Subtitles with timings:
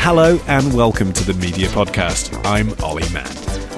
[0.00, 2.34] Hello and welcome to the Media Podcast.
[2.46, 3.28] I'm Olly Mann.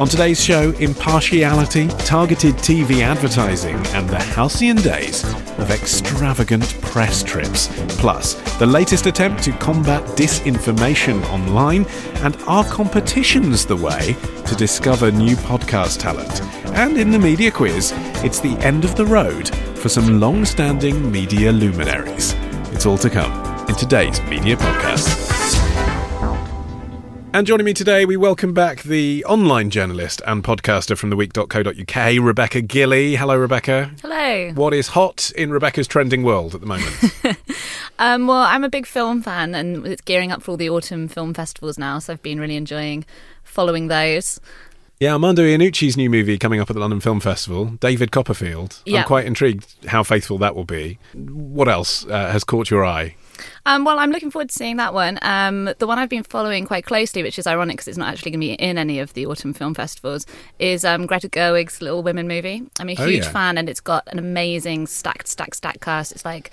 [0.01, 5.25] On today's show, impartiality, targeted TV advertising, and the halcyon days
[5.59, 7.69] of extravagant press trips.
[7.99, 11.85] Plus, the latest attempt to combat disinformation online,
[12.23, 14.15] and are competitions the way
[14.47, 16.41] to discover new podcast talent?
[16.77, 17.93] And in the media quiz,
[18.25, 22.35] it's the end of the road for some long standing media luminaries.
[22.73, 25.31] It's all to come in today's Media Podcast.
[27.33, 32.61] And joining me today, we welcome back the online journalist and podcaster from theweek.co.uk, Rebecca
[32.61, 33.17] Gillie.
[33.17, 33.93] Hello, Rebecca.
[34.03, 34.53] Hello.
[34.53, 37.15] What is hot in Rebecca's trending world at the moment?
[37.99, 41.09] um, well, I'm a big film fan and it's gearing up for all the autumn
[41.09, 43.07] film festivals now, so I've been really enjoying
[43.45, 44.41] following those.
[45.01, 48.83] Yeah, Armando Iannucci's new movie coming up at the London Film Festival, David Copperfield.
[48.85, 49.01] Yeah.
[49.01, 50.99] I'm quite intrigued how faithful that will be.
[51.15, 53.17] What else uh, has caught your eye?
[53.65, 55.19] Um, well, I'm looking forward to seeing that one.
[55.23, 58.33] Um, the one I've been following quite closely, which is ironic because it's not actually
[58.33, 60.27] going to be in any of the autumn film festivals,
[60.59, 62.63] is um, Greta Gerwig's Little Women movie.
[62.79, 63.31] I'm a Oh, huge yeah.
[63.31, 66.13] fan, and it's got an amazing stacked, stacked, stacked cast.
[66.13, 66.51] It's like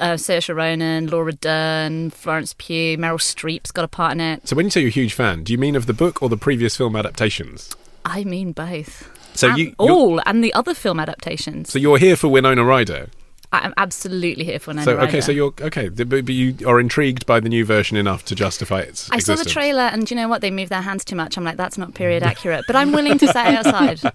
[0.00, 4.48] uh, Saoirse Ronan, Laura Dern, Florence Pugh, Meryl Streep's got a part in it.
[4.48, 6.30] So, when you say you're a huge fan, do you mean of the book or
[6.30, 7.68] the previous film adaptations?
[8.04, 9.10] I mean both.
[9.34, 11.70] So And you all and the other film adaptations.
[11.72, 13.08] So you're here for Winona Ryder.
[13.52, 15.20] I'm absolutely here for Winona So okay, Ryder.
[15.22, 18.78] so you're okay, but but you are intrigued by the new version enough to justify
[18.80, 19.28] its existence.
[19.28, 20.40] I saw the trailer, and you know what?
[20.40, 21.36] They move their hands too much.
[21.36, 24.00] I'm like, that's not period accurate, but I'm willing to set it aside.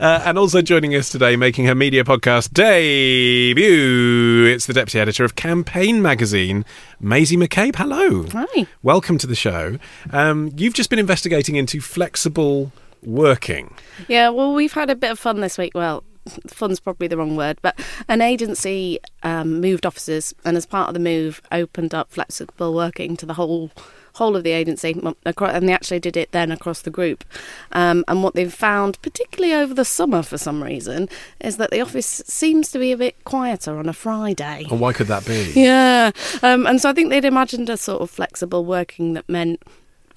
[0.00, 5.24] Uh, and also joining us today, making her media podcast debut, it's the deputy editor
[5.24, 6.64] of Campaign magazine,
[7.00, 7.74] Maisie McCabe.
[7.74, 8.66] Hello, Hi.
[8.82, 9.78] welcome to the show.
[10.12, 12.72] Um, you've just been investigating into flexible
[13.02, 13.74] working.
[14.06, 15.72] Yeah, well, we've had a bit of fun this week.
[15.74, 16.04] Well,
[16.46, 17.78] fun's probably the wrong word, but
[18.08, 23.16] an agency um, moved offices, and as part of the move, opened up flexible working
[23.16, 23.70] to the whole
[24.14, 27.24] whole of the agency, and they actually did it then across the group.
[27.70, 31.08] Um, and what they've found, particularly over the summer for some reason,
[31.40, 34.66] is that the office seems to be a bit quieter on a Friday.
[34.70, 35.52] And why could that be?
[35.54, 36.10] Yeah,
[36.42, 39.62] um, and so I think they'd imagined a sort of flexible working that meant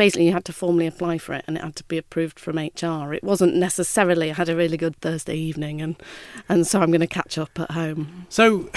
[0.01, 2.57] basically you had to formally apply for it and it had to be approved from
[2.57, 3.13] HR.
[3.13, 5.95] It wasn't necessarily I had a really good Thursday evening and
[6.49, 8.25] and so I'm going to catch up at home.
[8.27, 8.71] So,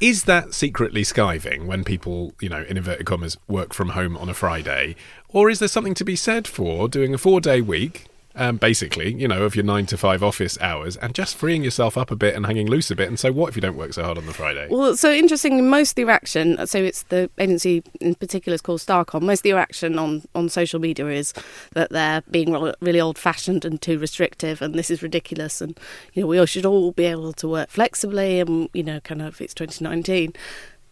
[0.00, 4.30] is that secretly skiving when people, you know, in inverted commas, work from home on
[4.30, 4.96] a Friday?
[5.28, 9.12] Or is there something to be said for doing a four day week, um, basically,
[9.14, 12.16] you know, of your nine to five office hours and just freeing yourself up a
[12.16, 13.08] bit and hanging loose a bit?
[13.08, 14.68] And so, what if you don't work so hard on the Friday?
[14.70, 18.80] Well, so interestingly, most of the reaction, so it's the agency in particular is called
[18.80, 19.22] Starcom.
[19.22, 21.32] Most of the reaction on, on social media is
[21.72, 25.60] that they're being really old fashioned and too restrictive, and this is ridiculous.
[25.60, 25.78] And
[26.14, 29.22] you know, we all should all be able to work flexibly, and you know, kind
[29.22, 30.34] of it's 2019.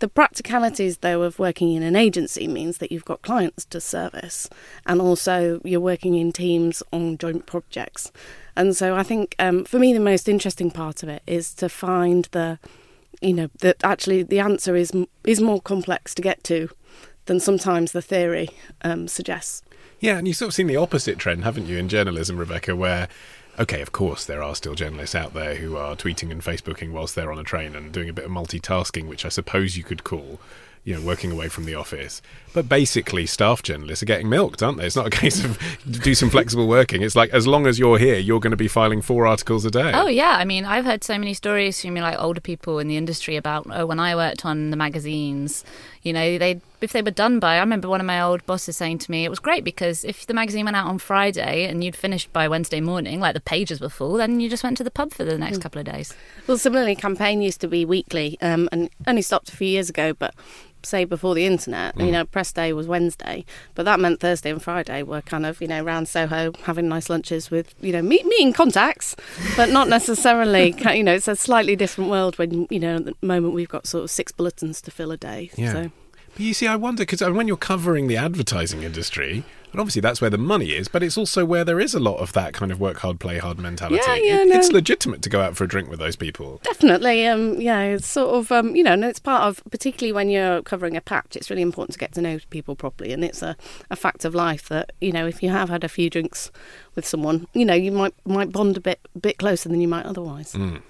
[0.00, 4.48] The practicalities, though, of working in an agency means that you've got clients to service,
[4.86, 8.12] and also you're working in teams on joint projects.
[8.54, 11.68] And so, I think um, for me, the most interesting part of it is to
[11.68, 12.58] find the
[13.20, 14.92] you know that actually the answer is
[15.24, 16.68] is more complex to get to
[17.26, 18.48] than sometimes the theory
[18.82, 19.62] um, suggests.
[20.00, 23.08] Yeah, and you've sort of seen the opposite trend, haven't you, in journalism, Rebecca, where,
[23.58, 27.14] okay, of course, there are still journalists out there who are tweeting and Facebooking whilst
[27.14, 30.04] they're on a train and doing a bit of multitasking, which I suppose you could
[30.04, 30.40] call,
[30.84, 32.22] you know, working away from the office.
[32.54, 34.86] But basically, staff journalists are getting milked, aren't they?
[34.86, 35.58] It's not a case of
[36.02, 37.02] do some flexible working.
[37.02, 39.70] It's like as long as you're here, you're going to be filing four articles a
[39.70, 39.92] day.
[39.94, 42.96] Oh yeah, I mean, I've heard so many stories from like older people in the
[42.96, 45.64] industry about oh, when I worked on the magazines,
[46.08, 47.56] you know, they if they were done by.
[47.56, 50.26] I remember one of my old bosses saying to me, it was great because if
[50.26, 53.80] the magazine went out on Friday and you'd finished by Wednesday morning, like the pages
[53.80, 55.62] were full, then you just went to the pub for the next mm.
[55.62, 56.14] couple of days.
[56.46, 60.14] Well, similarly, campaign used to be weekly, um, and only stopped a few years ago,
[60.14, 60.34] but
[60.82, 62.06] say before the internet, mm.
[62.06, 63.44] you know, press day was Wednesday,
[63.74, 67.10] but that meant Thursday and Friday were kind of, you know, around Soho having nice
[67.10, 69.16] lunches with, you know, meet, meeting contacts,
[69.56, 73.14] but not necessarily, you know, it's a slightly different world when, you know, at the
[73.22, 75.50] moment we've got sort of six bulletins to fill a day.
[75.56, 75.72] Yeah.
[75.72, 75.90] So.
[76.38, 79.42] But you see, I wonder, because when you're covering the advertising industry,
[79.72, 82.18] and obviously that's where the money is, but it's also where there is a lot
[82.18, 84.00] of that kind of work hard, play hard mentality.
[84.06, 84.54] Yeah, yeah, it, no.
[84.54, 86.60] It's legitimate to go out for a drink with those people.
[86.62, 87.26] Definitely.
[87.26, 90.62] Um, yeah, it's sort of, um, you know, and it's part of, particularly when you're
[90.62, 93.12] covering a patch, it's really important to get to know people properly.
[93.12, 93.56] And it's a,
[93.90, 96.52] a fact of life that, you know, if you have had a few drinks
[96.94, 100.06] with someone, you know, you might might bond a bit bit closer than you might
[100.06, 100.52] otherwise.
[100.52, 100.82] Mm.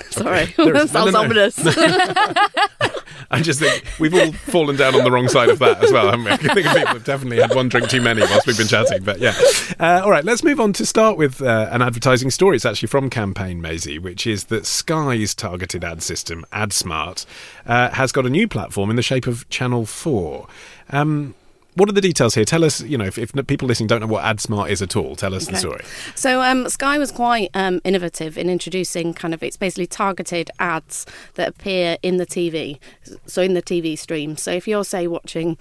[0.10, 1.56] Sorry, that sounds ominous.
[3.30, 6.10] I just think we've all fallen down on the wrong side of that as well.
[6.10, 6.30] Haven't we?
[6.30, 9.02] I, I think people have definitely had one drink too many whilst we've been chatting.
[9.02, 9.34] But yeah,
[9.78, 10.24] uh, all right.
[10.24, 12.56] Let's move on to start with uh, an advertising story.
[12.56, 17.26] It's actually from Campaign Maisie, which is that Sky's targeted ad system, AdSmart,
[17.66, 20.46] uh, has got a new platform in the shape of Channel Four.
[20.90, 21.34] Um,
[21.80, 22.44] what are the details here?
[22.44, 25.16] Tell us, you know, if, if people listening don't know what AdSmart is at all,
[25.16, 25.52] tell us okay.
[25.52, 25.84] the story.
[26.14, 31.06] So, um, Sky was quite um, innovative in introducing kind of, it's basically targeted ads
[31.34, 32.78] that appear in the TV,
[33.24, 34.36] so in the TV stream.
[34.36, 35.56] So, if you're, say, watching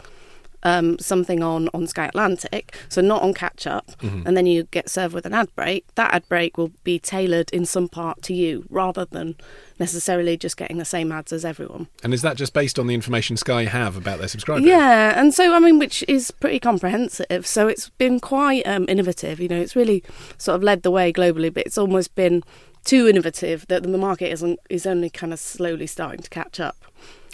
[0.63, 4.27] um, something on, on Sky Atlantic, so not on catch up, mm-hmm.
[4.27, 7.49] and then you get served with an ad break, that ad break will be tailored
[7.51, 9.35] in some part to you rather than
[9.79, 11.87] necessarily just getting the same ads as everyone.
[12.03, 14.65] And is that just based on the information Sky have about their subscribers?
[14.65, 17.47] Yeah, and so, I mean, which is pretty comprehensive.
[17.47, 19.39] So it's been quite um, innovative.
[19.39, 20.03] You know, it's really
[20.37, 22.43] sort of led the way globally, but it's almost been
[22.83, 26.77] too innovative that the market isn't is only kind of slowly starting to catch up.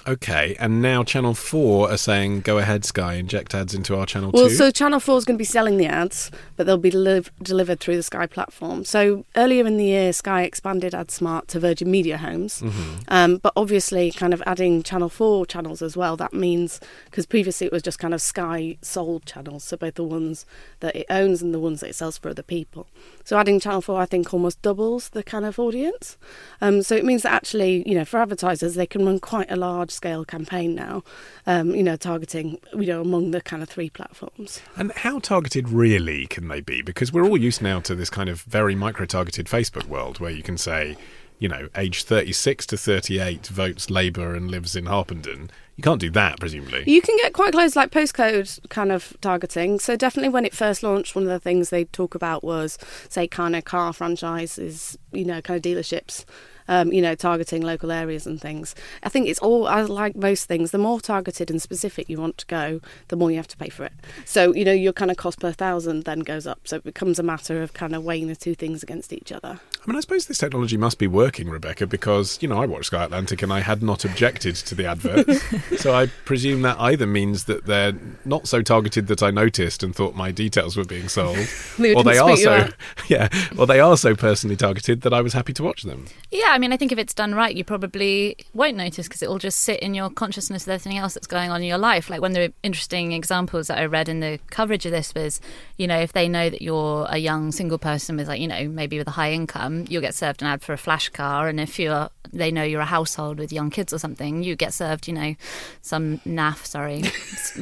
[0.07, 4.29] Okay, and now Channel 4 are saying, go ahead, Sky, inject ads into our Channel
[4.31, 4.55] well, 2.
[4.55, 7.79] so Channel 4 is going to be selling the ads, but they'll be deli- delivered
[7.79, 8.85] through the Sky platform.
[8.85, 12.99] So earlier in the year, Sky expanded AdSmart to Virgin Media Homes, mm-hmm.
[13.07, 17.65] um, but obviously, kind of adding Channel 4 channels as well, that means, because previously
[17.65, 20.45] it was just kind of Sky sold channels, so both the ones
[20.81, 22.85] that it owns and the ones that it sells for other people.
[23.23, 26.15] So adding Channel 4, I think, almost doubles the kind of audience.
[26.61, 29.55] Um, so it means that actually, you know, for advertisers, they can run quite a
[29.55, 31.03] large scale campaign now,
[31.47, 34.61] um, you know, targeting, you know, among the kind of three platforms.
[34.75, 36.81] And how targeted really can they be?
[36.81, 40.31] Because we're all used now to this kind of very micro targeted Facebook world where
[40.31, 40.97] you can say,
[41.39, 45.49] you know, age 36 to 38 votes Labour and lives in Harpenden.
[45.75, 46.83] You can't do that, presumably.
[46.87, 49.79] You can get quite close, like postcode kind of targeting.
[49.79, 52.77] So definitely, when it first launched, one of the things they talk about was,
[53.09, 56.23] say, kind of car franchises, you know, kind of dealerships
[56.67, 58.75] um, you know, targeting local areas and things.
[59.03, 62.37] I think it's all, I like most things, the more targeted and specific you want
[62.39, 63.93] to go, the more you have to pay for it.
[64.25, 66.59] So, you know, your kind of cost per thousand then goes up.
[66.65, 69.59] So it becomes a matter of kind of weighing the two things against each other.
[69.85, 72.87] I mean, I suppose this technology must be working, Rebecca, because, you know, I watched
[72.87, 75.43] Sky Atlantic and I had not objected to the adverts.
[75.81, 77.93] so I presume that either means that they're
[78.25, 81.37] not so targeted that I noticed and thought my details were being sold,
[81.95, 82.69] or they are so,
[83.07, 86.05] yeah, or they are so personally targeted that I was happy to watch them.
[86.31, 89.27] Yeah, I mean, I think if it's done right, you probably won't notice because it
[89.27, 92.09] will just sit in your consciousness with everything else that's going on in your life.
[92.09, 95.41] Like one of the interesting examples that I read in the coverage of this was,
[95.75, 98.69] you know, if they know that you're a young single person with like, you know,
[98.69, 101.59] maybe with a high income, you'll get served an ad for a flash car, and
[101.59, 105.09] if you're they know you're a household with young kids or something, you get served,
[105.09, 105.35] you know,
[105.81, 106.65] some naff.
[106.65, 107.03] Sorry,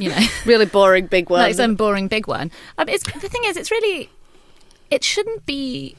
[0.00, 2.52] you know, really boring big one, like some boring big one.
[2.78, 4.08] Um, it's the thing is, it's really,
[4.88, 5.96] it shouldn't be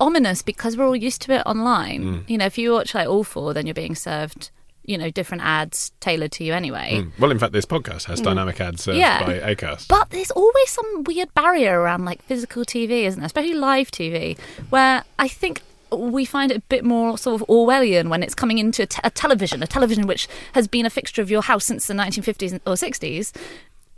[0.00, 2.02] ominous because we're all used to it online.
[2.02, 2.30] Mm.
[2.30, 4.50] You know, if you watch like All Four, then you're being served
[4.88, 7.02] you know different ads tailored to you anyway.
[7.02, 7.12] Mm.
[7.18, 8.24] Well, in fact, this podcast has mm.
[8.24, 9.24] dynamic ads served yeah.
[9.24, 9.86] by Acast.
[9.86, 13.26] But there's always some weird barrier around like physical TV, isn't there?
[13.26, 14.38] Especially live TV,
[14.70, 15.60] where I think
[15.92, 19.00] we find it a bit more sort of Orwellian when it's coming into a, te-
[19.04, 22.54] a television, a television which has been a fixture of your house since the 1950s
[22.66, 23.32] or 60s.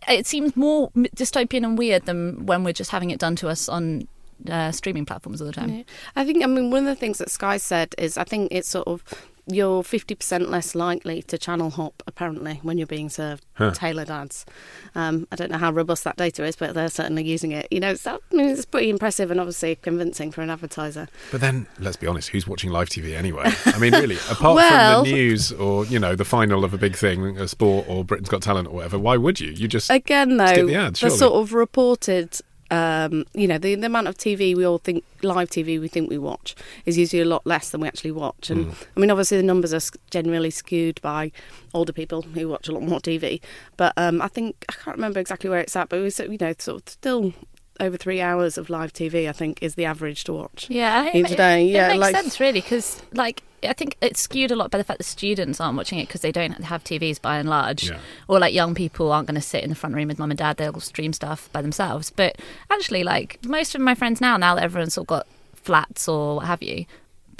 [0.09, 3.69] It seems more dystopian and weird than when we're just having it done to us
[3.69, 4.09] on
[4.49, 5.70] uh, streaming platforms all the time.
[5.70, 5.82] Yeah.
[6.16, 8.68] I think, I mean, one of the things that Sky said is I think it's
[8.68, 9.02] sort of
[9.47, 13.73] you're 50% less likely to channel hop, apparently, when you're being served Huh.
[13.73, 14.47] tailored ads.
[14.94, 17.66] Um, I don't know how robust that data is, but they're certainly using it.
[17.70, 21.09] You know, it's, I mean, it's pretty impressive and obviously convincing for an advertiser.
[21.32, 23.50] But then, let's be honest, who's watching live TV anyway?
[23.66, 26.78] I mean, really, apart Well- from the news or, you know, the final of a
[26.78, 29.50] big thing, a sport or Britain's Got Talent or whatever, why would you?
[29.50, 29.90] You just.
[29.90, 32.38] Again, though, get the ads, the sort of reported,
[32.70, 36.08] um, you know, the, the amount of TV we all think, live TV we think
[36.10, 36.54] we watch,
[36.86, 38.50] is usually a lot less than we actually watch.
[38.50, 38.74] And Mm.
[38.96, 41.32] I mean, obviously, the numbers are generally skewed by
[41.74, 43.40] older people who watch a lot more TV.
[43.76, 46.38] But um, I think, I can't remember exactly where it's at, but it was, you
[46.40, 47.32] know, sort of still
[47.80, 50.68] over three hours of live TV, I think, is the average to watch.
[50.68, 53.97] Yeah, it, Each it- day, it yeah, makes like- sense really because like I think
[54.00, 56.64] it's skewed a lot by the fact that students aren't watching it because they don't
[56.64, 57.99] have TVs by and large, Yeah.
[58.29, 60.38] or like young people aren't going to sit in the front room with mum and
[60.38, 62.11] dad; they'll stream stuff by themselves.
[62.11, 62.37] But
[62.71, 66.37] actually, like most of my friends now, now that everyone's sort of got flats or
[66.37, 66.87] what have you.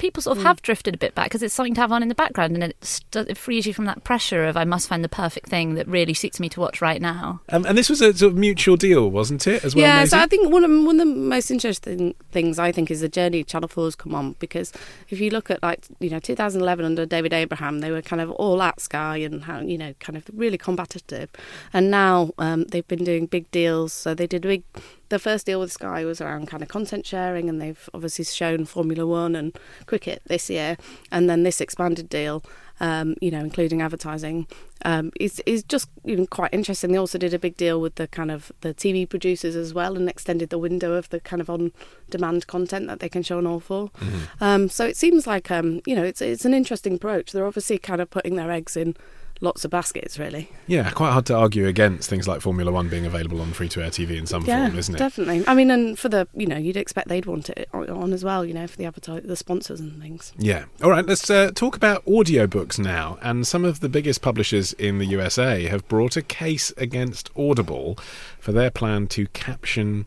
[0.01, 0.23] People Mm.
[0.23, 2.15] sort of have drifted a bit back because it's something to have on in the
[2.15, 5.09] background, and it, st- it frees you from that pressure of I must find the
[5.09, 7.41] perfect thing that really suits me to watch right now.
[7.49, 9.63] Um, and this was a sort of mutual deal, wasn't it?
[9.63, 10.09] As well, yeah, Maisie?
[10.09, 13.09] so I think one of one of the most interesting things I think is the
[13.09, 14.73] journey Channel 4's come on because
[15.09, 18.31] if you look at like you know 2011 under David Abraham, they were kind of
[18.31, 21.29] all at Sky and how you know kind of really combative,
[21.73, 23.93] and now um, they've been doing big deals.
[23.93, 24.63] So they did a big.
[25.11, 28.63] The first deal with Sky was around kind of content sharing, and they've obviously shown
[28.63, 29.53] Formula One and
[29.85, 30.77] cricket this year,
[31.11, 32.45] and then this expanded deal.
[32.79, 34.47] Um, you know, including advertising,
[34.85, 36.93] um, is is just you know, quite interesting.
[36.93, 39.97] They also did a big deal with the kind of the TV producers as well,
[39.97, 43.45] and extended the window of the kind of on-demand content that they can show on
[43.45, 44.43] all 4 Mm-hmm.
[44.43, 47.33] Um, so it seems like um, you know it's it's an interesting approach.
[47.33, 48.95] They're obviously kind of putting their eggs in
[49.41, 50.49] lots of baskets, really.
[50.67, 53.83] yeah, quite hard to argue against things like Formula One being available on free to
[53.83, 54.97] air TV in some yeah, form, isn't it?
[54.97, 55.43] definitely.
[55.47, 58.45] I mean, and for the you know you'd expect they'd want it on as well,
[58.45, 60.33] you know, for the the sponsors and things.
[60.37, 60.65] Yeah.
[60.83, 63.17] All right, let's uh, talk about audiobooks now.
[63.21, 67.97] And some of the biggest publishers in the USA have brought a case against Audible
[68.39, 70.05] for their plan to caption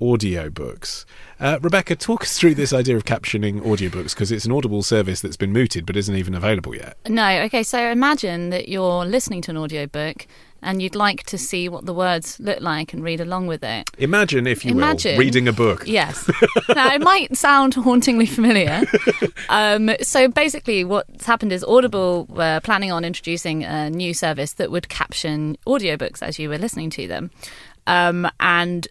[0.00, 1.04] audiobooks.
[1.40, 5.20] Uh, Rebecca, talk us through this idea of captioning audiobooks because it's an Audible service
[5.20, 6.96] that's been mooted but isn't even available yet.
[7.08, 10.26] No, okay, so imagine that you're listening to an audiobook
[10.62, 13.88] and you'd like to see what the words look like and read along with it.
[13.98, 15.12] Imagine, if you Imagine.
[15.12, 15.84] will, reading a book.
[15.86, 16.28] Yes.
[16.74, 18.82] now, it might sound hauntingly familiar.
[19.50, 24.70] Um, so basically, what's happened is Audible were planning on introducing a new service that
[24.70, 27.30] would caption audiobooks as you were listening to them.
[27.86, 28.86] Um, and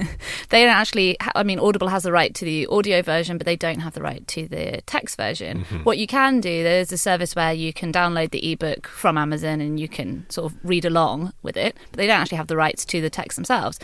[0.50, 3.44] they don't actually, ha- I mean, Audible has the right to the audio version, but
[3.44, 5.64] they don't have the right to the text version.
[5.84, 9.60] What you can do, there's a service where you can download the ebook from Amazon
[9.60, 12.56] and you can sort of read along with it, but they don't actually have the
[12.56, 13.78] rights to the text themselves.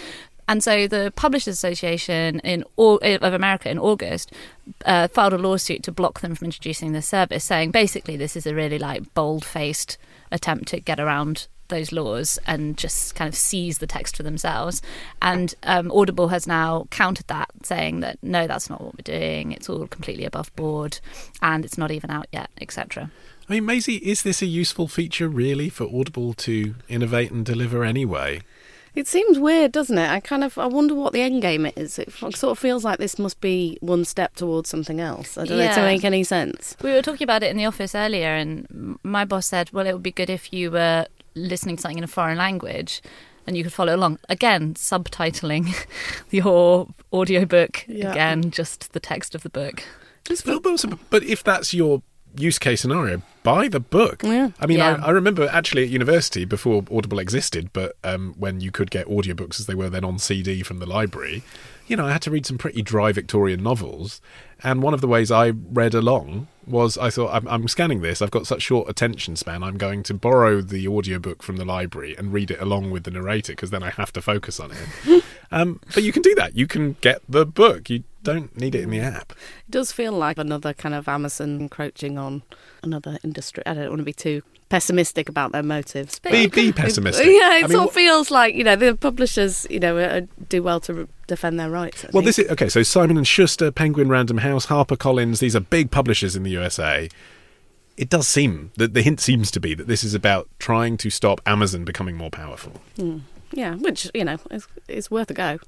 [0.49, 4.33] And so the Publishers Association in of America in August
[4.85, 8.47] uh, filed a lawsuit to block them from introducing this service, saying basically this is
[8.47, 9.99] a really like bold-faced
[10.31, 14.83] attempt to get around those laws and just kind of seize the text for themselves.
[15.23, 19.53] And um, Audible has now countered that, saying that no, that's not what we're doing.
[19.53, 20.99] It's all completely above board,
[21.43, 23.11] and it's not even out yet, etc.
[23.49, 27.85] I mean, Maisie, is this a useful feature really for Audible to innovate and deliver
[27.85, 28.41] anyway?
[28.97, 30.09] It seems weird, doesn't it?
[30.09, 31.99] I kind of I wonder what the end game is.
[31.99, 35.37] It sort of feels like this must be one step towards something else.
[35.37, 35.67] I don't know.
[35.67, 35.87] Does it Yeah.
[35.87, 36.75] make any sense?
[36.83, 39.93] We were talking about it in the office earlier, and my boss said, "Well, it
[39.93, 41.07] would be good if you were
[41.37, 43.01] listening to something in a foreign language."
[43.47, 44.19] And you could follow along.
[44.29, 45.73] Again, subtitling
[46.31, 47.85] your audiobook.
[47.87, 48.11] Yeah.
[48.11, 49.85] Again, just the text of the book.
[50.29, 52.03] But, but- but if that's your
[52.37, 54.23] use case scenario, buy the book.
[54.25, 54.51] Yeah.
[54.59, 54.99] I mean, Yeah.
[55.01, 59.07] I, I remember actually at university before Audible existed, but um, when you could get
[59.07, 61.43] audiobooks as they were then on CD from the library,
[61.87, 64.21] you know, I had to read some pretty dry Victorian novels.
[64.65, 68.21] And one of the ways I read along was I thought, I'm, I'm scanning this,
[68.21, 72.17] I've got such short attention span, I'm going to borrow the audiobook from the library
[72.17, 75.25] and read it along with the narrator because then I have to focus on it.
[75.51, 76.57] um, but you can do that.
[76.57, 77.89] You can get the book.
[77.91, 79.33] You don't need it in the app.
[79.33, 82.43] It does feel like another kind of Amazon encroaching on
[82.83, 83.63] another industry.
[83.65, 86.19] I don't want to be too pessimistic about their motives.
[86.19, 87.27] but- Be, be pessimistic.
[87.27, 89.97] Yeah, it I mean, sort what- of feels like you know the publishers, you know,
[89.99, 92.05] uh, do well to defend their rights.
[92.05, 92.27] I Well, think.
[92.27, 92.69] this is okay.
[92.69, 95.41] So Simon and Schuster, Penguin Random House, Harper Collins.
[95.41, 97.09] These are big publishers in the USA.
[97.97, 101.09] It does seem that the hint seems to be that this is about trying to
[101.11, 102.73] stop Amazon becoming more powerful,
[103.53, 105.59] yeah, which you know is, is worth a go.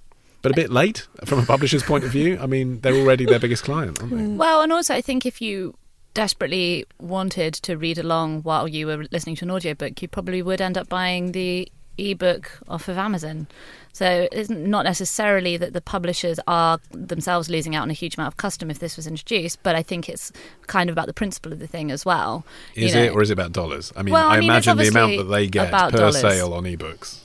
[0.42, 2.38] but a bit late from a publisher's point of view.
[2.38, 4.26] I mean, they're already their biggest client, aren't they?
[4.26, 5.74] Well, and also I think if you
[6.14, 10.60] desperately wanted to read along while you were listening to an audiobook, you probably would
[10.60, 13.46] end up buying the ebook off of Amazon.
[13.92, 18.28] So it's not necessarily that the publishers are themselves losing out on a huge amount
[18.28, 20.30] of custom if this was introduced, but I think it's
[20.68, 22.44] kind of about the principle of the thing as well.
[22.76, 23.92] Is You know, it, or is it about dollars?
[23.96, 26.20] I mean, Well, I I, mean, imagine the amount that they get per dollars.
[26.20, 27.18] sale on ebooks.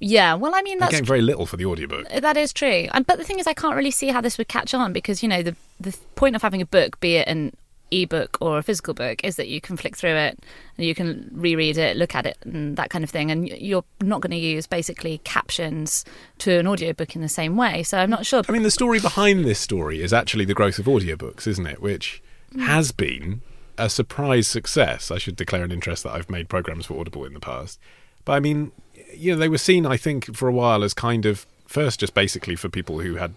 [0.00, 2.06] Yeah, well, I mean that's getting very little for the audiobook.
[2.10, 2.88] Uh, that is true.
[2.92, 5.22] And but the thing is I can't really see how this would catch on because
[5.22, 7.56] you know the the point of having a book be it an
[7.90, 10.38] ebook or a physical book is that you can flick through it
[10.76, 13.84] and you can reread it, look at it and that kind of thing and you're
[14.00, 16.04] not going to use basically captions
[16.38, 17.82] to an audiobook in the same way.
[17.82, 18.42] So I'm not sure.
[18.48, 21.80] I mean, the story behind this story is actually the growth of audiobooks, isn't it?
[21.80, 22.66] Which mm.
[22.66, 23.42] has been
[23.78, 25.10] a surprise success.
[25.10, 27.78] I should declare an interest that I've made programs for Audible in the past.
[28.24, 28.72] But I mean,
[29.14, 32.14] you know, they were seen, I think, for a while as kind of first just
[32.14, 33.34] basically for people who had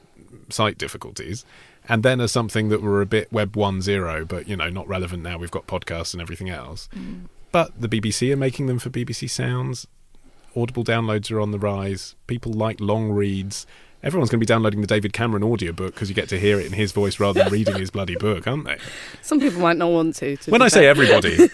[0.50, 1.46] sight difficulties.
[1.90, 5.24] And then as something that were a bit Web 1.0, but you know, not relevant
[5.24, 5.40] now.
[5.40, 6.88] We've got podcasts and everything else.
[6.96, 7.26] Mm.
[7.52, 9.88] But the BBC are making them for BBC Sounds.
[10.56, 12.16] Audible downloads are on the rise.
[12.28, 13.66] People like long reads.
[14.02, 16.66] Everyone's going to be downloading the David Cameron audiobook because you get to hear it
[16.66, 18.78] in his voice rather than reading his bloody book, aren't they?
[19.22, 20.38] Some people might not want to.
[20.38, 21.50] to When I say everybody,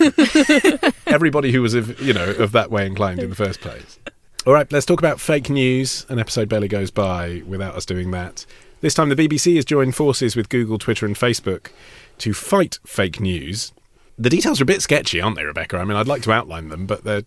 [1.08, 3.98] everybody who was of you know of that way inclined in the first place.
[4.46, 6.06] All right, let's talk about fake news.
[6.08, 8.46] An episode barely goes by without us doing that.
[8.86, 11.72] This time, the BBC has joined forces with Google, Twitter, and Facebook
[12.20, 13.74] to fight fake news.
[14.17, 15.77] The details are a bit sketchy, aren't they, Rebecca?
[15.77, 17.24] I mean, I'd like to outline them, but they're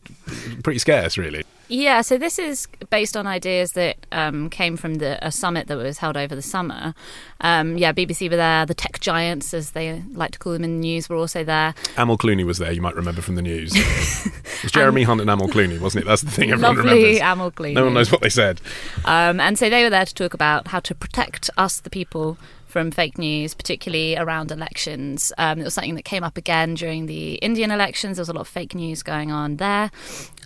[0.62, 1.44] pretty scarce, really.
[1.68, 5.76] Yeah, so this is based on ideas that um, came from the a summit that
[5.76, 6.94] was held over the summer.
[7.42, 8.64] Um, yeah, BBC were there.
[8.64, 11.74] The tech giants, as they like to call them in the news, were also there.
[11.98, 13.72] Amal Clooney was there, you might remember from the news.
[13.76, 16.08] it was Jeremy Hunt and Amal Clooney, wasn't it?
[16.08, 17.20] That's the thing everyone Lovely remembers.
[17.20, 17.74] Amal Clooney.
[17.74, 18.62] No one knows what they said.
[19.04, 22.38] Um, and so they were there to talk about how to protect us, the people,
[22.68, 25.32] from fake news, particularly around elections.
[25.38, 28.18] Um, it was something that came up again during the Indian elections.
[28.18, 29.90] There was a lot of fake news going on there.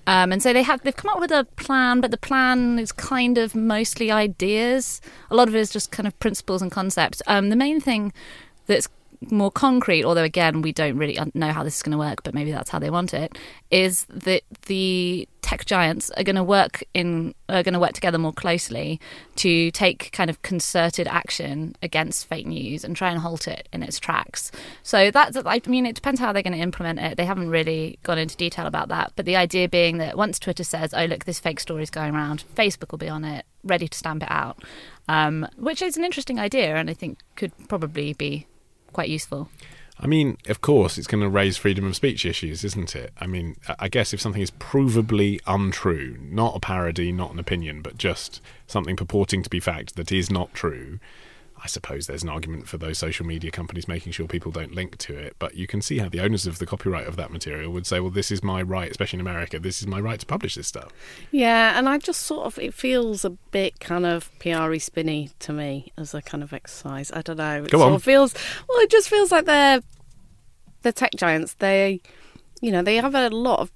[0.07, 2.93] Um, and so they have they've come up with a plan, but the plan is
[2.93, 5.01] kind of mostly ideas.
[5.31, 7.23] A lot of it is just kind of principles and concepts.
[7.27, 8.13] Um, the main thing
[8.67, 8.89] that's
[9.31, 12.35] more concrete, although again we don't really know how this is going to work, but
[12.35, 13.37] maybe that's how they want it,
[13.71, 18.17] is that the tech giants are going to work in are going to work together
[18.17, 18.99] more closely
[19.37, 23.83] to take kind of concerted action against fake news and try and halt it in
[23.83, 24.51] its tracks.
[24.83, 27.17] So that's I mean it depends how they're going to implement it.
[27.17, 30.65] They haven't really gone into detail about that, but the idea being that once Twitter
[30.65, 33.89] says, "Oh look, this fake story is going around," Facebook will be on it, ready
[33.89, 34.63] to stamp it out,
[35.09, 38.47] um, which is an interesting idea and I think could probably be
[38.93, 39.49] quite useful.
[40.01, 43.13] I mean, of course, it's going to raise freedom of speech issues, isn't it?
[43.21, 47.83] I mean, I- guess if something is provably untrue, not a parody, not an opinion,
[47.83, 50.99] but just something purporting to be fact that is not true,
[51.63, 54.99] I suppose there's an argument for those social media companies making sure people don't link
[54.99, 55.37] to it.
[55.39, 58.01] But you can see how the owners of the copyright of that material would say,
[58.01, 60.67] well, this is my right, especially in America, this is my right to publish this
[60.67, 60.91] stuff.
[61.31, 65.53] Yeah, and I just sort of it feels a bit kind of PR spinny to
[65.53, 67.13] me as a kind of exercise.
[67.13, 67.63] I don't know.
[67.65, 67.95] It Go sort on.
[67.95, 68.35] of feels
[68.69, 68.79] well.
[68.81, 69.81] It just feels like they're
[70.83, 71.55] the tech giants.
[71.55, 72.01] They,
[72.61, 73.71] you know, they have a lot of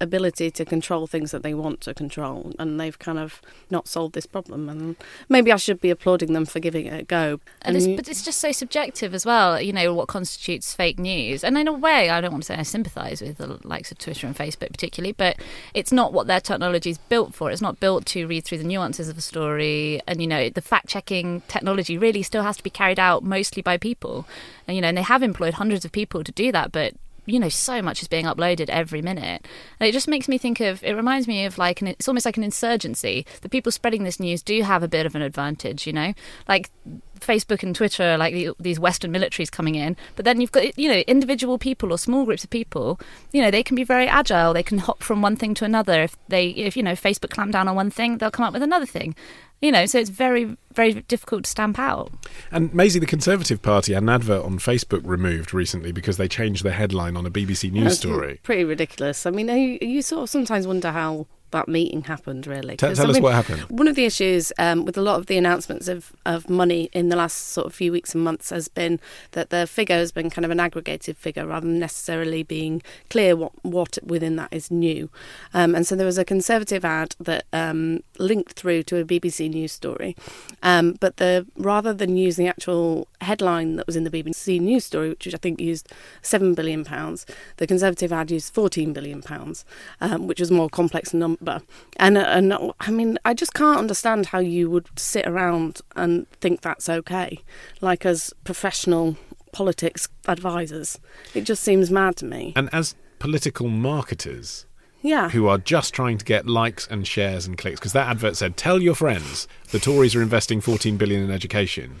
[0.00, 4.14] ability to control things that they want to control, and they've kind of not solved
[4.14, 4.68] this problem.
[4.68, 4.96] And
[5.28, 7.40] maybe I should be applauding them for giving it a go.
[7.62, 11.42] And it's, but it's just so subjective as well, you know, what constitutes fake news.
[11.42, 13.98] And in a way, I don't want to say I sympathise with the likes of
[13.98, 15.36] Twitter and Facebook particularly, but
[15.74, 17.50] it's not what their technology is built for.
[17.50, 20.00] It's not built to read through the nuances of a story.
[20.06, 23.62] And, you know, the fact checking technology really still has to be carried out mostly
[23.62, 24.26] by people.
[24.66, 26.94] And, you know, and they have employed hundreds of people to do that, but
[27.26, 29.46] you know so much is being uploaded every minute.
[29.80, 32.26] And it just makes me think of it reminds me of like an it's almost
[32.26, 33.26] like an insurgency.
[33.42, 36.14] The people spreading this news do have a bit of an advantage you know?
[36.48, 36.70] Like
[37.18, 40.86] facebook and twitter like the, these western militaries coming in but then you've got you
[40.86, 43.00] know individual people or small groups of people
[43.32, 44.52] you know they can be very agile.
[44.52, 46.02] They can hop from one thing to another.
[46.02, 48.62] If they if you know facebook clamp down on one thing they'll come up with
[48.62, 49.14] another thing
[49.60, 52.12] you know so it's very very difficult to stamp out
[52.50, 56.62] And Maisie, the Conservative Party, had an advert on Facebook removed recently because they changed
[56.64, 58.40] the headline on a BBC News That's story.
[58.42, 59.26] Pretty ridiculous.
[59.26, 62.76] I mean, you, you sort of sometimes wonder how that meeting happened, really.
[62.76, 63.62] Tell- tell I us what happened.
[63.70, 67.08] One of the issues um, with a lot of the announcements of, of money in
[67.08, 69.00] the last sort of few weeks and months has been
[69.32, 73.36] that the figure has been kind of an aggregated figure rather than necessarily being clear
[73.36, 75.08] what, what within that is new.
[75.54, 79.50] Um, and so there was a Conservative ad that um, linked through to a BBC
[79.50, 80.16] News story.
[80.62, 84.84] Um, but the rather than use the actual headline that was in the BBC News
[84.84, 87.26] story, which I think used seven billion pounds,
[87.56, 89.64] the Conservative ad used fourteen billion pounds,
[90.00, 91.62] um, which was a more complex number.
[91.96, 96.60] And and I mean, I just can't understand how you would sit around and think
[96.60, 97.38] that's okay,
[97.80, 99.16] like as professional
[99.52, 100.98] politics advisors.
[101.34, 102.52] It just seems mad to me.
[102.56, 104.66] And as political marketers,
[105.06, 105.30] Yeah.
[105.30, 108.56] who are just trying to get likes and shares and clicks because that advert said,
[108.56, 111.96] "Tell your friends the Tories are investing 14 billion in education."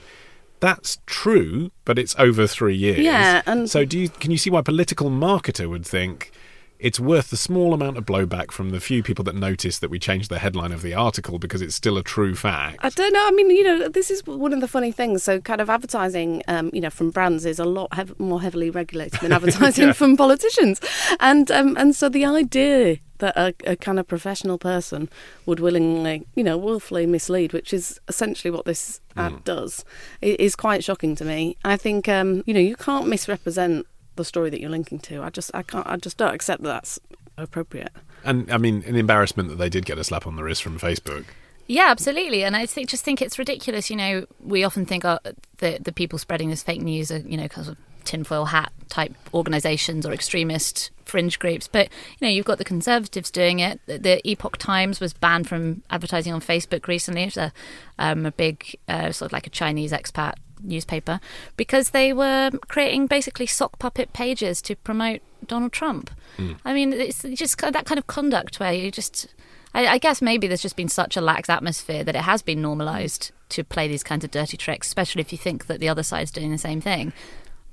[0.60, 2.98] That's true, but it's over three years.
[3.00, 4.08] Yeah, and- so do you?
[4.08, 6.30] Can you see why a political marketer would think?
[6.78, 9.98] It's worth the small amount of blowback from the few people that notice that we
[9.98, 12.78] changed the headline of the article because it's still a true fact.
[12.80, 13.26] I don't know.
[13.26, 15.22] I mean, you know, this is one of the funny things.
[15.22, 18.70] So, kind of advertising, um, you know, from brands is a lot hev- more heavily
[18.70, 19.92] regulated than advertising Yeah.
[19.92, 20.80] from politicians,
[21.20, 25.08] and um, and so the idea that a, a kind of professional person
[25.46, 29.86] would willingly, you know, willfully mislead, which is essentially what this ad does,
[30.20, 31.56] is quite shocking to me.
[31.64, 33.86] I think, um, you know, you can't misrepresent
[34.16, 35.22] the story that you're linking to.
[35.22, 37.00] I just, I can't, I just don't accept that that's
[37.36, 37.92] appropriate.
[38.24, 40.78] And I mean, an embarrassment that they did get a slap on the wrist from
[40.78, 41.24] Facebook.
[41.68, 42.44] Yeah, absolutely.
[42.44, 43.90] And I think, just think it's ridiculous.
[43.90, 45.18] You know, we often think uh,
[45.58, 49.12] the the people spreading this fake news are you know kind of tinfoil hat type
[49.34, 51.66] organisations or extremist fringe groups.
[51.68, 53.80] But you know, you've got the Conservatives doing it.
[53.86, 57.24] The, the Epoch Times was banned from advertising on Facebook recently.
[57.24, 57.52] It's a
[57.98, 61.20] um, a big uh, sort of like a Chinese expat newspaper
[61.56, 66.10] because they were creating basically sock puppet pages to promote Donald Trump.
[66.36, 66.52] Hmm.
[66.64, 69.28] I mean, it's just that kind of conduct where you just.
[69.74, 72.62] I, I guess maybe there's just been such a lax atmosphere that it has been
[72.62, 76.02] normalised to play these kinds of dirty tricks, especially if you think that the other
[76.02, 77.12] side's doing the same thing.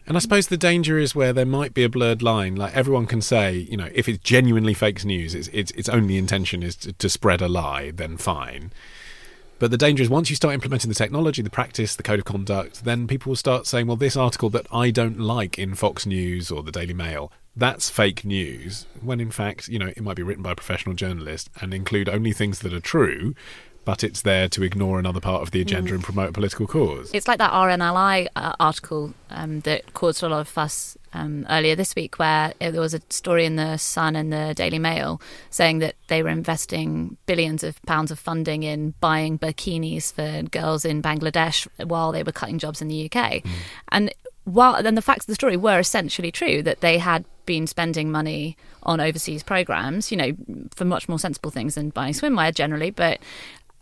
[0.06, 2.56] And I suppose the danger is where there might be a blurred line.
[2.56, 6.18] Like everyone can say, you know, if it's genuinely fake news, its its, its only
[6.18, 8.74] intention is to, to spread a lie, then fine.
[9.64, 12.26] But the danger is once you start implementing the technology, the practice, the code of
[12.26, 16.06] conduct, then people will start saying, well, this article that I don't like in Fox
[16.06, 18.88] News or the Daily Mail, that's fake news.
[19.02, 22.10] When in fact, you know, it might be written by a professional journalist and include
[22.10, 23.36] only things that are true,
[23.86, 27.12] but it's there to ignore another part of the agenda and promote a political cause.
[27.14, 31.76] It's like that RNLI uh, article um, that caused a lot of fuss um, earlier
[31.76, 35.80] this week, where there was a story in the Sun and the Daily Mail saying
[35.80, 41.02] that they were investing billions of pounds of funding in buying bikinis for girls in
[41.02, 43.44] Bangladesh while they were cutting jobs in the UK.
[43.90, 44.14] And
[44.46, 48.12] while then the facts of the story were essentially true that they had been spending
[48.12, 50.32] money on overseas programs, you know,
[50.76, 53.20] for much more sensible things than buying swimwear generally, but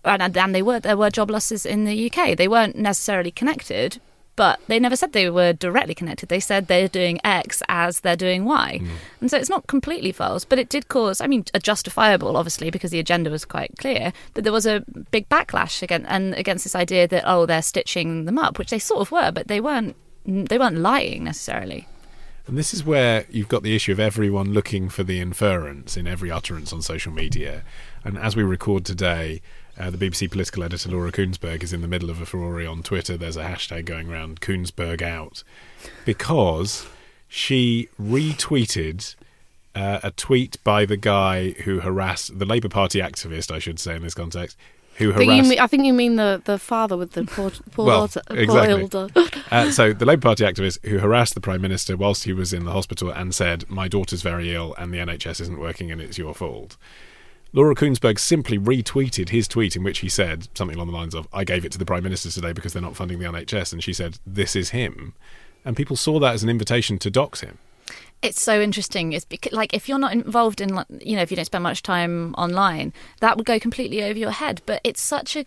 [0.04, 2.38] and, and they were there were job losses in the UK.
[2.38, 4.00] They weren't necessarily connected,
[4.36, 6.30] but they never said they were directly connected.
[6.30, 8.90] They said they're doing X as they're doing Y, mm.
[9.20, 10.46] and so it's not completely false.
[10.46, 14.14] But it did cause, I mean, a justifiable, obviously, because the agenda was quite clear.
[14.34, 18.26] But there was a big backlash against and against this idea that oh they're stitching
[18.26, 19.96] them up, which they sort of were, but they weren't.
[20.26, 21.88] They weren't lying necessarily.
[22.48, 26.08] And this is where you've got the issue of everyone looking for the inference in
[26.08, 27.64] every utterance on social media.
[28.04, 29.42] And as we record today,
[29.80, 32.84] uh, the BBC political editor Laura Kuenssberg is in the middle of a furore on
[32.84, 33.18] Twitter.
[33.18, 35.44] There's a hashtag going around Kuenssberg out
[36.06, 36.86] because
[37.28, 39.16] she retweeted
[39.76, 43.96] uh, a tweet by the guy who harassed the Labour Party activist, I should say
[43.96, 44.58] in this context,
[44.96, 45.50] who I think, you harassed.
[45.50, 48.22] mean, I think you mean the, the father with the poor, poor Well, daughter.
[48.28, 48.82] poor exactly.
[48.82, 49.08] elder.
[49.52, 52.64] Uh, so the Labour Party activist who harassed the Prime Minister whilst he was in
[52.64, 56.18] the hospital and said, "My daughter's very ill and the NHS isn't working and it's
[56.18, 56.78] your fault."
[57.54, 61.28] Laura Kuenssberg simply retweeted his tweet in which he said something along the lines of,
[61.34, 63.84] "I gave it to the Prime Minister today because they're not funding the NHS," and
[63.84, 65.14] she said, "This is him,"
[65.66, 67.58] and people saw that as an invitation to dox him.
[68.22, 69.14] it's so interesting.
[69.14, 70.70] It's because, like if you're not involved in,
[71.02, 74.32] you know, if you don't spend much time online, that would go completely over your
[74.32, 74.62] head.
[74.66, 75.46] But it's such a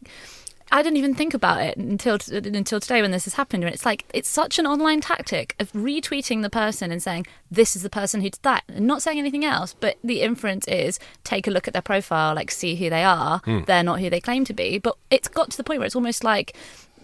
[0.74, 3.62] I didn't even think about it until until today when this has happened.
[3.62, 7.76] And it's like it's such an online tactic of retweeting the person and saying this
[7.76, 9.72] is the person who did that, and not saying anything else.
[9.72, 13.38] But the inference is take a look at their profile, like see who they are.
[13.44, 13.60] Hmm.
[13.68, 14.78] They're not who they claim to be.
[14.78, 16.56] But it's got to the point where it's almost like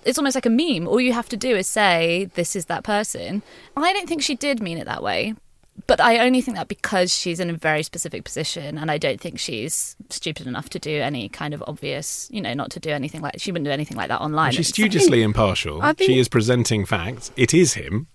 [0.05, 0.89] it's almost like a meme.
[0.89, 3.41] All you have to do is say this is that person.
[3.77, 5.37] I don't think she did mean it that way.
[5.87, 9.21] But I only think that because she's in a very specific position, and I don't
[9.21, 12.91] think she's stupid enough to do any kind of obvious, you know, not to do
[12.91, 14.53] anything like she wouldn't do anything like that online.
[14.53, 15.81] She's It's- studiously impartial.
[15.83, 17.31] I think- she is presenting facts.
[17.37, 18.09] It is him.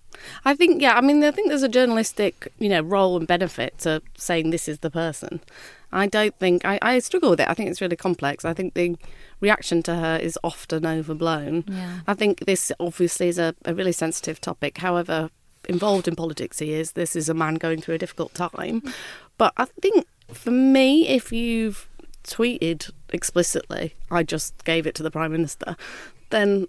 [0.43, 3.78] I think, yeah, I mean, I think there's a journalistic, you know, role and benefit
[3.80, 5.39] to saying this is the person.
[5.91, 7.47] I don't think, I, I struggle with it.
[7.47, 8.43] I think it's really complex.
[8.43, 8.95] I think the
[9.39, 11.63] reaction to her is often overblown.
[11.67, 11.99] Yeah.
[12.08, 14.80] I think this obviously is a, a really sensitive topic.
[14.80, 15.30] However,
[15.65, 18.82] involved in politics he is, this is a man going through a difficult time.
[19.38, 21.88] But I think for me, if you've
[22.23, 25.75] tweeted explicitly, I just gave it to the Prime Minister,
[26.30, 26.67] then,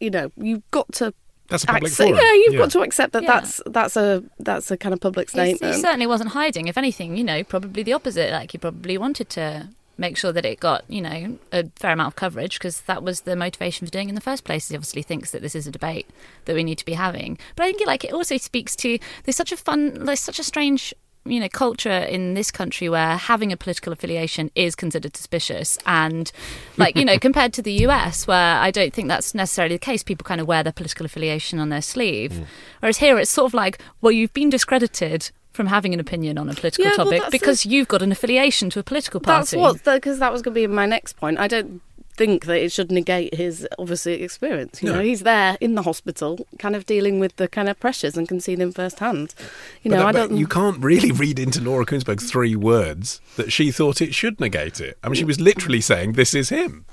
[0.00, 1.14] you know, you've got to
[1.48, 2.20] That's a public accept- forum.
[2.22, 2.58] Yeah, you've Yeah.
[2.60, 3.40] got to accept that Yeah.
[3.40, 5.74] that's that's a that's a kind of public statement.
[5.74, 6.68] he certainly wasn't hiding.
[6.68, 8.30] If anything, you know, probably the opposite.
[8.32, 12.08] Like he probably wanted to make sure that it got, you know, a fair amount
[12.08, 14.68] of coverage because that was the motivation for doing it in the first place.
[14.68, 16.08] He obviously thinks that this is a debate
[16.44, 17.38] that we need to be having.
[17.56, 20.44] But I think like it also speaks to there's such a fun, there's such a
[20.44, 25.78] strange you know culture in this country where having a political affiliation is considered suspicious,
[25.86, 26.30] and
[26.76, 30.02] like you know compared to the US where I don't think that's necessarily the case.
[30.02, 32.46] People kind of wear their political affiliation on their sleeve, mm.
[32.80, 36.48] whereas here it's sort of like, well, you've been discredited from having an opinion on
[36.48, 39.56] a political yeah, topic well, because the, you've got an affiliation to a political party.
[39.56, 41.36] That's what because that was going to be my next point.
[41.36, 41.82] I don't
[42.14, 44.80] think that it should negate his obviously experience.
[44.80, 44.94] You no.
[44.98, 48.28] know, he's there in the hospital, kind of dealing with the kind of pressures and
[48.28, 49.34] can see them firsthand.
[49.82, 50.36] You know, but, I don't.
[50.36, 54.80] you can't really read into Laura Kuenssberg three words that she thought it should negate
[54.80, 54.96] it.
[55.02, 56.84] I mean, she was literally saying, "This is him."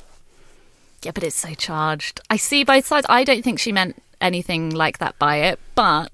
[1.04, 2.19] Yeah, but it's so charged.
[2.32, 3.06] I see both sides.
[3.10, 6.12] I don't think she meant anything like that by it, but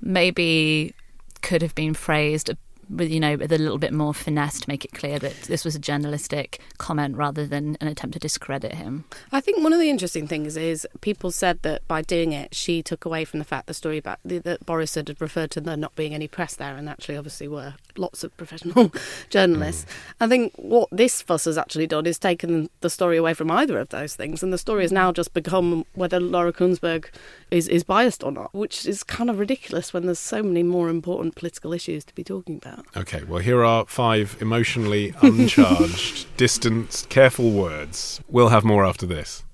[0.00, 0.94] maybe
[1.42, 2.50] could have been phrased
[2.90, 5.64] with you know with a little bit more finesse to make it clear that this
[5.64, 9.04] was a journalistic comment rather than an attempt to discredit him.
[9.32, 12.82] I think one of the interesting things is people said that by doing it, she
[12.82, 15.94] took away from the fact the story about that Boris had referred to there not
[15.96, 18.92] being any press there, and actually obviously were lots of professional
[19.30, 19.84] journalists.
[19.84, 19.88] Mm.
[20.20, 23.78] I think what this fuss has actually done is taken the story away from either
[23.78, 27.06] of those things, and the story has now just become whether Laura Kuenssberg
[27.50, 30.88] is is biased or not, which is kind of ridiculous when there's so many more
[30.88, 32.96] important political issues to be talking about.
[32.96, 38.20] Okay, well, here are five emotionally uncharged, distant, careful words.
[38.28, 39.44] We'll have more after this.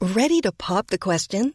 [0.00, 1.54] Ready to pop the question?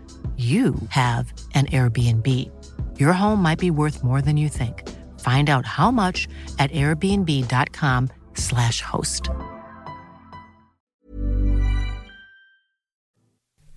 [0.41, 2.27] you have an Airbnb.
[2.99, 4.89] Your home might be worth more than you think.
[5.19, 6.27] Find out how much
[6.57, 9.29] at airbnb.com/slash host.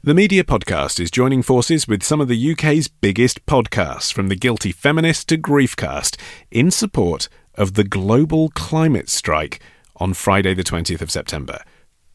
[0.03, 4.37] The Media Podcast is joining forces with some of the UK's biggest podcasts, from The
[4.37, 9.61] Guilty Feminist to Griefcast, in support of the global climate strike
[9.97, 11.63] on Friday, the 20th of September.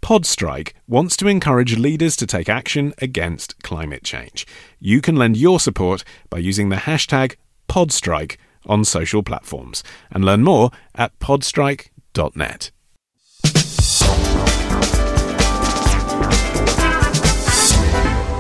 [0.02, 4.48] Podstrike wants to encourage leaders to take action against climate change.
[4.80, 7.36] You can lend your support by using the hashtag
[7.68, 12.72] Podstrike on social platforms and learn more at podstrike.net.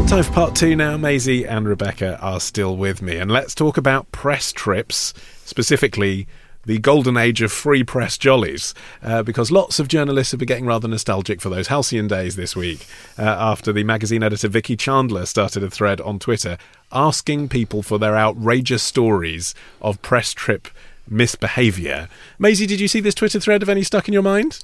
[0.07, 0.97] Time for part two now.
[0.97, 5.13] Maisie and Rebecca are still with me, and let's talk about press trips,
[5.45, 6.25] specifically
[6.65, 10.65] the golden age of free press jollies, uh, because lots of journalists have been getting
[10.65, 12.85] rather nostalgic for those halcyon days this week
[13.17, 16.57] uh, after the magazine editor Vicky Chandler started a thread on Twitter
[16.91, 20.67] asking people for their outrageous stories of press trip
[21.09, 22.07] misbehaviour.
[22.37, 23.61] Maisie, did you see this Twitter thread?
[23.61, 24.59] Have any stuck in your mind?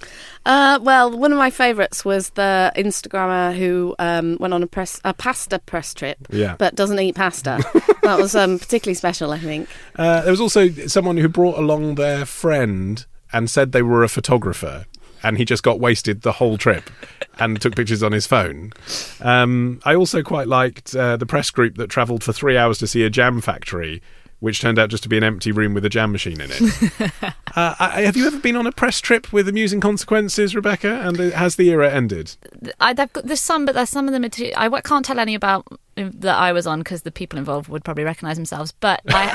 [0.46, 5.00] Uh, well, one of my favourites was the Instagrammer who um, went on a press
[5.04, 6.56] a pasta press trip, yeah.
[6.58, 7.64] but doesn't eat pasta.
[8.04, 9.70] that was um, particularly special, I think.
[9.96, 14.10] Uh, there was also someone who brought along their friend and said they were a
[14.10, 14.86] photographer.
[15.24, 16.90] And he just got wasted the whole trip
[17.40, 18.72] and took pictures on his phone.
[19.22, 22.88] Um, I also quite liked uh, the press group that travelled for three hours to
[22.88, 24.04] see a jam factory
[24.40, 27.12] which turned out just to be an empty room with a jam machine in it.
[27.56, 31.02] uh, have you ever been on a press trip with amusing consequences, Rebecca?
[31.02, 32.36] And has the era ended?
[32.80, 34.26] I, have got, there's some, but there's some of them.
[34.58, 38.04] I can't tell any about that I was on because the people involved would probably
[38.04, 38.74] recognise themselves.
[38.74, 39.24] But I,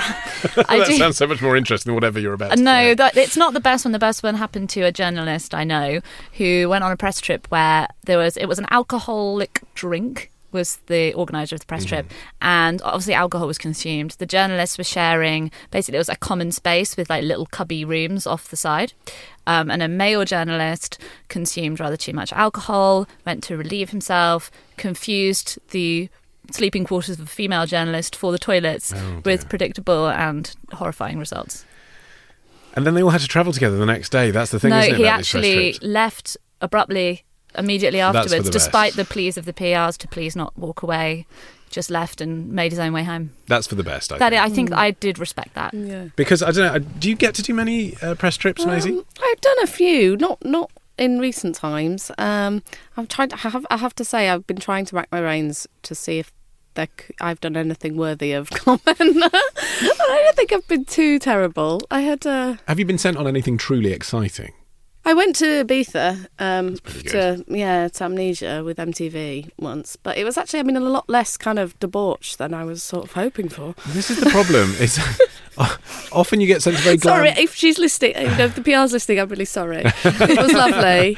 [0.69, 2.59] I that do, sounds so much more interesting than whatever you're about.
[2.59, 3.93] no, that, it's not the best one.
[3.93, 6.01] The best one happened to a journalist I know
[6.35, 10.77] who went on a press trip where there was it was an alcoholic drink was
[10.87, 12.11] the organizer of the press trip,
[12.41, 14.13] and obviously alcohol was consumed.
[14.13, 15.51] The journalists were sharing.
[15.71, 18.93] Basically, it was a common space with like little cubby rooms off the side.
[19.47, 25.59] Um, and a male journalist consumed rather too much alcohol, went to relieve himself, confused
[25.71, 26.09] the
[26.53, 31.65] sleeping quarters of a female journalist for the toilets Oh, with predictable and horrifying results.
[32.75, 34.31] And then they all had to travel together the next day.
[34.31, 37.25] That's the thing, no, he about these press actually left abruptly
[37.57, 41.27] immediately afterwards, the despite the pleas of the PRs to please not walk away.
[41.71, 43.31] Just left and made his own way home.
[43.47, 44.43] That's for the best, I That think.
[44.43, 45.73] I think I did respect that.
[45.73, 46.07] Yeah.
[46.17, 46.79] Because I don't know.
[46.99, 48.91] Do you get to do many uh, press trips, Maisie?
[48.91, 52.11] Um, I've done a few, not not in recent times.
[52.19, 52.65] Um,
[52.97, 53.33] I've tried.
[53.35, 56.19] I have, I have to say, I've been trying to rack my brains to see
[56.19, 56.33] if
[56.75, 58.83] there, c- I've done anything worthy of comment.
[58.89, 61.83] I don't think I've been too terrible.
[61.89, 62.27] I had.
[62.27, 64.53] Uh, Have you been sent on anything truly exciting?
[65.05, 70.37] I went to Ibiza um, to yeah to Amnesia with MTV once, but it was
[70.37, 73.49] actually I mean a lot less kind of debauch than I was sort of hoping
[73.49, 73.75] for.
[73.89, 74.75] This is the problem.
[74.81, 74.99] Is
[76.13, 78.15] often you get sent to very glam- Sorry if she's listening.
[78.17, 79.83] You know, if the PR's listening, I'm really sorry.
[80.05, 81.17] it was lovely.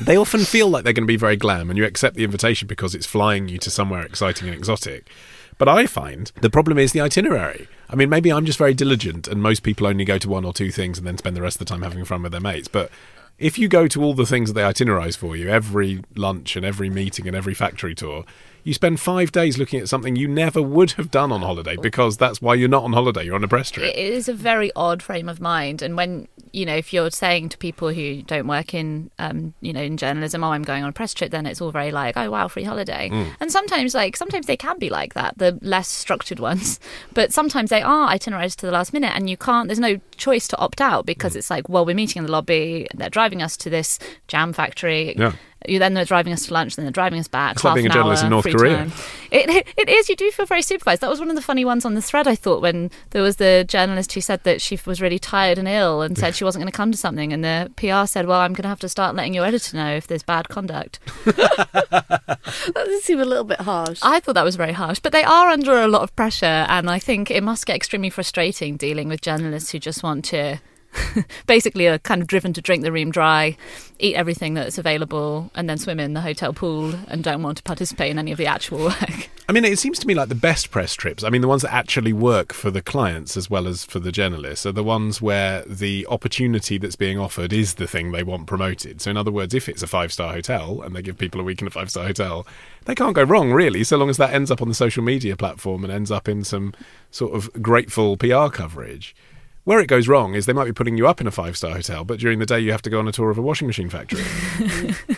[0.00, 2.66] They often feel like they're going to be very glam, and you accept the invitation
[2.66, 5.10] because it's flying you to somewhere exciting and exotic.
[5.58, 7.68] But I find the problem is the itinerary.
[7.90, 10.52] I mean, maybe I'm just very diligent, and most people only go to one or
[10.52, 12.68] two things and then spend the rest of the time having fun with their mates.
[12.68, 12.90] But
[13.38, 16.64] if you go to all the things that they itinerize for you, every lunch and
[16.64, 18.24] every meeting and every factory tour,
[18.64, 22.16] you spend five days looking at something you never would have done on holiday because
[22.16, 23.24] that's why you're not on holiday.
[23.24, 23.86] You're on a press trip.
[23.88, 27.48] It is a very odd frame of mind, and when you know if you're saying
[27.50, 30.88] to people who don't work in, um, you know, in journalism, "Oh, I'm going on
[30.90, 33.28] a press trip," then it's all very like, "Oh, wow, free holiday." Mm.
[33.40, 36.80] And sometimes, like, sometimes they can be like that, the less structured ones,
[37.14, 39.68] but sometimes they are itineraries to the last minute, and you can't.
[39.68, 41.06] There's no choice to opt out Mm.
[41.06, 43.98] because it's like, well, we're meeting in the lobby, and they're driving us to this
[44.28, 45.14] jam factory.
[45.16, 45.32] Yeah.
[45.68, 47.56] You then they're driving us to lunch, then they're driving us back.
[47.56, 48.90] It's like being a journalist hour, in North Korea.
[49.30, 50.08] It, it it is.
[50.08, 51.02] You do feel very supervised.
[51.02, 52.26] That was one of the funny ones on the thread.
[52.26, 55.68] I thought when there was the journalist who said that she was really tired and
[55.68, 58.40] ill and said she wasn't going to come to something, and the PR said, "Well,
[58.40, 60.98] I'm going to have to start letting your editor know if there's bad conduct."
[62.74, 64.00] That does seem a little bit harsh.
[64.02, 66.90] I thought that was very harsh, but they are under a lot of pressure, and
[66.90, 70.58] I think it must get extremely frustrating dealing with journalists who just want to.
[71.46, 73.56] basically, are kind of driven to drink the room dry,
[73.98, 77.62] eat everything that's available, and then swim in the hotel pool and don't want to
[77.62, 79.30] participate in any of the actual work.
[79.48, 81.62] I mean, it seems to me like the best press trips, I mean, the ones
[81.62, 85.20] that actually work for the clients as well as for the journalists, are the ones
[85.20, 89.00] where the opportunity that's being offered is the thing they want promoted.
[89.00, 91.44] So, in other words, if it's a five star hotel and they give people a
[91.44, 92.46] week in a five star hotel,
[92.84, 95.36] they can't go wrong, really, so long as that ends up on the social media
[95.36, 96.72] platform and ends up in some
[97.10, 99.16] sort of grateful PR coverage.
[99.64, 101.72] Where it goes wrong is they might be putting you up in a five star
[101.72, 103.66] hotel, but during the day you have to go on a tour of a washing
[103.66, 104.22] machine factory.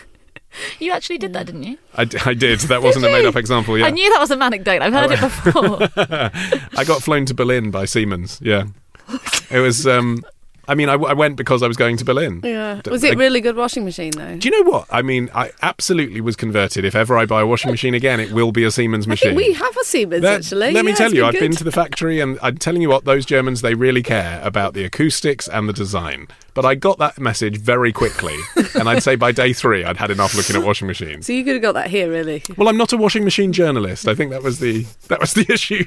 [0.79, 1.77] You actually did that, didn't you?
[1.95, 2.59] I, d- I did.
[2.61, 3.77] That wasn't a made up example.
[3.77, 3.87] Yeah.
[3.87, 4.81] I knew that was an anecdote.
[4.81, 5.89] I've heard it before.
[6.79, 8.39] I got flown to Berlin by Siemens.
[8.41, 8.65] Yeah,
[9.49, 9.87] it was.
[9.87, 10.23] Um,
[10.67, 12.39] I mean, I went because I was going to Berlin.
[12.43, 12.81] yeah.
[12.89, 14.37] Was it really good washing machine though?
[14.37, 14.87] Do you know what?
[14.89, 16.85] I mean, I absolutely was converted.
[16.85, 19.35] If ever I buy a washing machine again, it will be a Siemens I machine.
[19.35, 20.71] we have a Siemens That- actually.
[20.71, 21.41] Let me tell you, I've good.
[21.41, 24.73] been to the factory, and I'm telling you what, those Germans they really care about
[24.73, 26.27] the acoustics and the design.
[26.53, 28.37] But I got that message very quickly,
[28.75, 31.25] and I'd say by day three, I'd had enough looking at washing machines.
[31.27, 32.41] So you could have got that here, really.
[32.57, 34.07] Well, I'm not a washing machine journalist.
[34.07, 35.83] I think that was the that was the issue.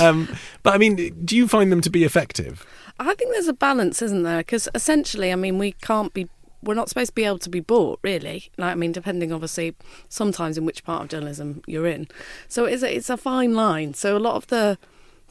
[0.00, 0.28] um,
[0.62, 2.64] but I mean, do you find them to be effective?
[3.00, 4.38] I think there's a balance, isn't there?
[4.38, 6.28] Because essentially, I mean, we can't be.
[6.62, 8.50] We're not supposed to be able to be bought, really.
[8.58, 9.74] Like, I mean, depending, obviously,
[10.10, 12.06] sometimes in which part of journalism you're in.
[12.48, 13.94] So it's a, it's a fine line.
[13.94, 14.76] So a lot of the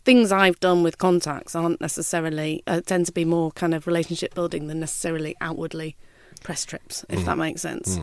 [0.04, 4.34] things I've done with contacts aren't necessarily uh, tend to be more kind of relationship
[4.34, 5.96] building than necessarily outwardly
[6.42, 8.00] press trips, if that makes sense.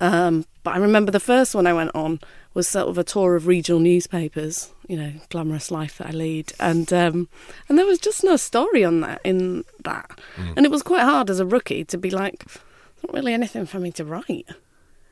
[0.00, 2.20] Um, but I remember the first one I went on
[2.54, 6.52] was sort of a tour of regional newspapers, you know, glamorous life that I lead,
[6.58, 7.28] and um,
[7.68, 10.18] and there was just no story on that in that,
[10.56, 13.66] and it was quite hard as a rookie to be like, "There's not really anything
[13.66, 14.48] for me to write.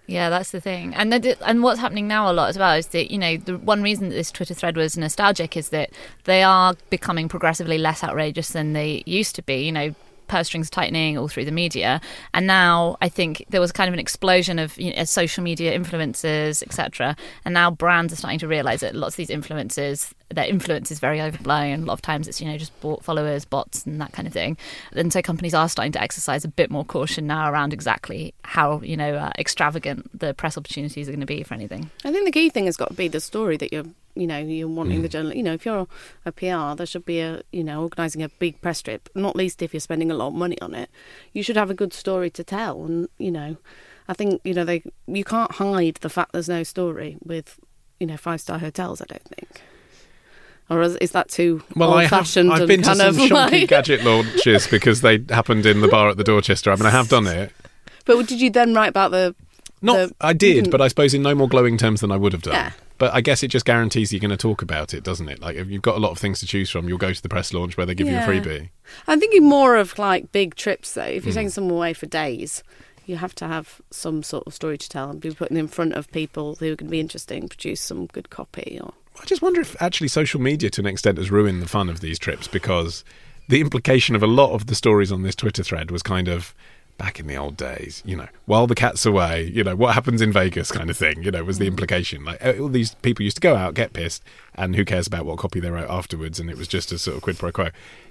[0.09, 0.95] Yeah, that's the thing.
[0.95, 3.59] And then, and what's happening now a lot as well is that you know the
[3.59, 5.91] one reason that this Twitter thread was nostalgic is that
[6.25, 9.65] they are becoming progressively less outrageous than they used to be.
[9.65, 9.95] You know.
[10.29, 12.01] Purse strings tightening all through the media,
[12.35, 15.77] and now I think there was kind of an explosion of you know, social media
[15.79, 17.17] influencers, etc.
[17.45, 20.99] And now brands are starting to realise that lots of these influencers, their influence is
[21.01, 21.83] very overblown.
[21.83, 24.35] A lot of times it's you know just bought followers, bots, and that kind of
[24.35, 24.57] thing.
[24.93, 28.81] And so companies are starting to exercise a bit more caution now around exactly how
[28.83, 31.91] you know uh, extravagant the press opportunities are going to be for anything.
[32.05, 33.87] I think the key thing has got to be the story that you're,
[34.19, 35.13] you know, you're wanting the mm.
[35.13, 35.35] journal.
[35.35, 35.87] You know, if you're
[36.27, 39.09] a PR, there should be a, you know, organising a big press trip.
[39.15, 40.91] Not least if you're spending a lot of money on it,
[41.33, 42.85] you should have a good story to tell.
[42.85, 43.57] And you know,
[44.09, 47.61] I think you know they you can't hide the fact there's no story with
[48.01, 49.01] you know five star hotels.
[49.01, 49.63] I don't think.
[50.71, 53.31] Or is, that too Well, I have, old-fashioned I've been to kind some of shonky
[53.31, 53.69] like?
[53.71, 56.71] gadget launches because they happened in the bar at the Dorchester.
[56.71, 57.53] I mean, I have done it.
[58.05, 59.35] But did you then write about the?
[59.81, 60.71] Not, the- I did, mm-hmm.
[60.71, 62.53] but I suppose in no more glowing terms than I would have done.
[62.53, 62.73] Yeah.
[62.99, 65.41] But I guess it just guarantees you're going to talk about it, doesn't it?
[65.41, 67.29] Like if you've got a lot of things to choose from, you'll go to the
[67.29, 68.25] press launch where they give Yeah.
[68.29, 68.71] you a freebie.
[69.07, 71.03] I'm thinking more of like big trips though.
[71.03, 71.39] If you're Hmm.
[71.39, 72.63] taking someone away for days,
[73.07, 75.95] you have to have some sort of story to tell and be putting in front
[75.95, 78.93] of people who are going to be interesting, produce some good copy or.
[79.21, 82.01] I just wonder if actually social media to an extent has ruined the fun of
[82.01, 83.05] these trips because
[83.49, 86.55] the implication of a lot of the stories on this Twitter thread was kind of
[86.99, 90.21] back in the old days, you know, while the cat's away, you know, what happens
[90.21, 92.25] in Vegas kind of thing, you know, was the implication.
[92.25, 94.23] Like uh, all these people used to go out, get pissed,
[94.55, 97.17] and who cares about what copy they wrote afterwards, and it was just a sort
[97.17, 97.69] of quid pro quo.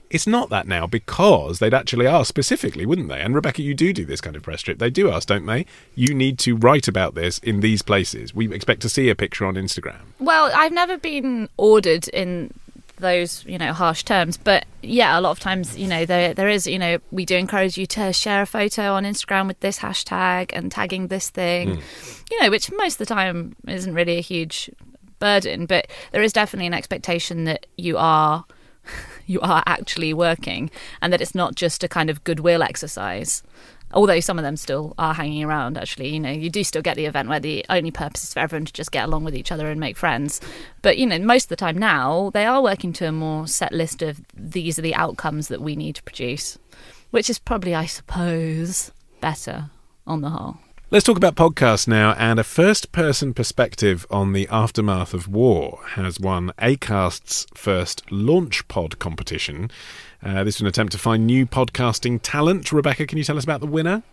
[0.10, 3.20] It's not that now because they'd actually ask specifically, wouldn't they?
[3.20, 4.80] And Rebecca, you do do this kind of press trip.
[4.80, 5.66] They do ask, don't they?
[5.96, 8.34] You need to write about this in these places.
[8.34, 10.00] We expect to see a picture on Instagram.
[10.20, 12.54] Well, I've never been ordered in
[12.98, 16.50] those, you know, harsh terms, but yeah, a lot of times, you know, there there
[16.50, 19.80] is, you know, we do encourage you to share a photo on Instagram with this
[19.80, 21.82] hashtag and tagging this thing, hmm.
[22.32, 24.70] you know, which most of the time isn't really a huge
[25.20, 28.46] burden, but there is definitely an expectation that you are
[29.26, 30.70] you are actually working
[31.02, 33.44] and that it's not just a kind of goodwill exercise
[33.94, 36.96] although some of them still are hanging around actually you know you do still get
[36.96, 39.52] the event where the only purpose is for everyone to just get along with each
[39.52, 40.42] other and make friends
[40.82, 43.72] but you know most of the time now they are working to a more set
[43.72, 46.58] list of these are the outcomes that we need to produce
[47.12, 49.70] which is probably i suppose better
[50.06, 50.58] on the whole
[50.90, 55.82] Let's talk about podcasts now, and a first person perspective on the aftermath of war
[55.96, 59.70] has won ACAST's first Launch Pod competition.
[60.24, 62.72] Uh, this is an attempt to find new podcasting talent.
[62.72, 64.04] Rebecca, can you tell us about the winner?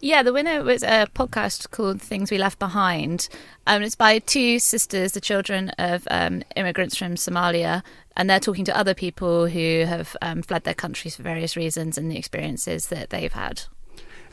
[0.00, 3.28] Yeah, the winner was a podcast called Things We Left Behind.
[3.66, 7.82] Um, it's by two sisters, the children of um, immigrants from Somalia,
[8.16, 11.96] and they're talking to other people who have um, fled their countries for various reasons
[11.96, 13.62] and the experiences that they've had.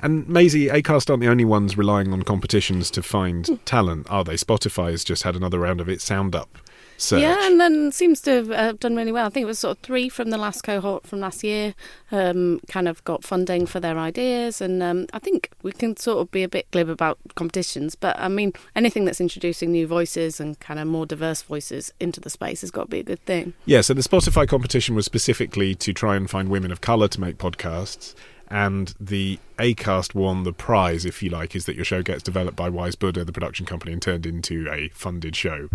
[0.01, 4.33] And Maisie, ACAST aren't the only ones relying on competitions to find talent, are they?
[4.33, 6.57] Spotify's just had another round of its Sound Up
[7.01, 7.21] search.
[7.21, 9.25] Yeah, and then seems to have uh, done really well.
[9.25, 11.73] I think it was sort of three from the last cohort from last year,
[12.11, 14.61] um, kind of got funding for their ideas.
[14.61, 18.17] And um, I think we can sort of be a bit glib about competitions, but
[18.19, 22.29] I mean, anything that's introducing new voices and kind of more diverse voices into the
[22.29, 23.53] space has got to be a good thing.
[23.65, 27.21] Yeah, so the Spotify competition was specifically to try and find women of colour to
[27.21, 28.15] make podcasts.
[28.49, 32.57] And the ACAST won the prize, if you like, is that your show gets developed
[32.57, 35.69] by Wise Buddah, the production company, and turned into a funded show.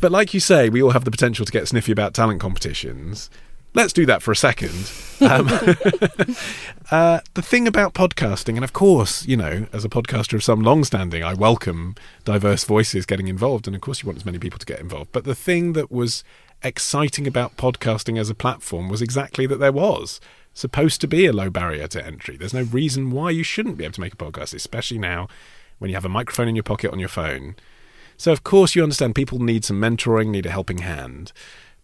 [0.00, 3.28] But like you say, we all have the potential to get sniffy about talent competitions.
[3.72, 4.90] Let's do that for a second.
[5.20, 5.46] Um,
[6.90, 10.62] uh, the thing about podcasting, and of course, you know, as a podcaster of some
[10.62, 11.94] long standing, I welcome
[12.24, 15.12] diverse voices getting involved, and of course, you want as many people to get involved.
[15.12, 16.24] But the thing that was
[16.62, 20.20] exciting about podcasting as a platform was exactly that there was
[20.52, 22.36] supposed to be a low barrier to entry.
[22.36, 25.28] There's no reason why you shouldn't be able to make a podcast, especially now
[25.78, 27.54] when you have a microphone in your pocket on your phone.
[28.20, 31.32] So, of course, you understand people need some mentoring, need a helping hand.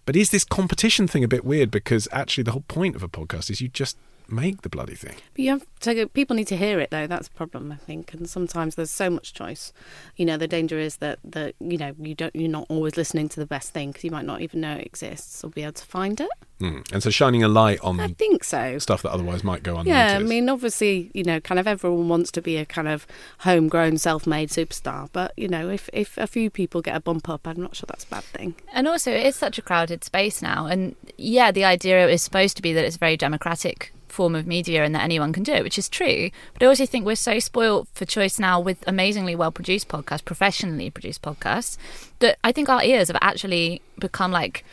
[0.04, 1.70] But is this competition thing a bit weird?
[1.70, 3.96] Because actually, the whole point of a podcast is you just
[4.28, 5.16] make the bloody thing.
[5.34, 7.06] But you have to, people need to hear it though.
[7.06, 8.12] That's a problem, I think.
[8.12, 9.72] And sometimes there's so much choice.
[10.16, 13.28] You know, the danger is that that you know you don't you're not always listening
[13.30, 15.72] to the best thing because you might not even know it exists or be able
[15.72, 16.30] to find it.
[16.60, 16.90] Mm.
[16.90, 18.78] And so, shining a light on I think so.
[18.78, 19.88] stuff that otherwise might go unnoticed.
[19.88, 23.06] Yeah, I mean, obviously, you know, kind of everyone wants to be a kind of
[23.40, 25.10] homegrown, self-made superstar.
[25.12, 27.86] But you know, if if a few people get a bump up, I'm not sure
[27.86, 28.54] that's a bad thing.
[28.72, 30.66] And also, it is such a crowded space now.
[30.66, 34.46] And yeah, the idea is supposed to be that it's a very democratic form of
[34.46, 36.30] media and that anyone can do it, which is true.
[36.52, 40.24] But I also think we're so spoiled for choice now with amazingly well produced podcasts,
[40.24, 41.76] professionally produced podcasts,
[42.20, 44.64] that I think our ears have actually become like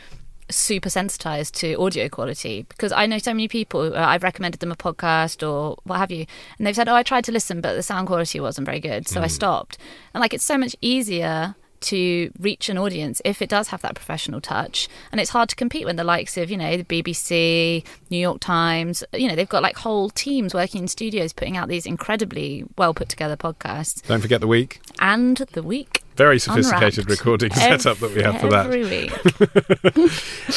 [0.50, 2.66] super sensitized to audio quality.
[2.70, 6.12] Because I know so many people uh, I've recommended them a podcast or what have
[6.12, 6.26] you
[6.58, 9.08] and they've said oh I tried to listen but the sound quality wasn't very good
[9.08, 9.78] so I stopped.
[10.14, 13.96] And like it's so much easier to reach an audience if it does have that
[13.96, 17.84] professional touch and it's hard to compete when the likes of you know the BBC
[18.10, 21.68] New York Times you know they've got like whole teams working in studios putting out
[21.70, 24.82] these incredibly well put together podcasts Don't forget the week.
[25.00, 27.20] and the week Very sophisticated Unwrapped.
[27.20, 28.66] recording setup that we have for that.
[28.68, 29.12] every week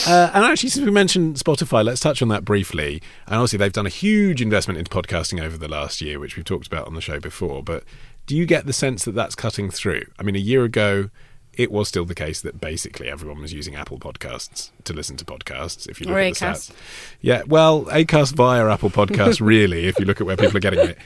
[0.07, 3.03] Uh, and actually, since we mentioned Spotify, let's touch on that briefly.
[3.27, 6.45] And obviously, they've done a huge investment into podcasting over the last year, which we've
[6.45, 7.63] talked about on the show before.
[7.65, 7.83] But
[8.27, 10.03] do you get the sense that that's cutting through?
[10.19, 11.11] I mean, a year ago,
[11.53, 15.25] it was still the case that basically everyone was using Apple Podcasts to listen to
[15.25, 15.89] podcasts.
[15.89, 16.71] If you look Or at the Acast.
[16.71, 16.73] stats,
[17.21, 20.81] yeah, well, Acast via Apple Podcasts, really, if you look at where people are getting
[20.81, 20.99] it.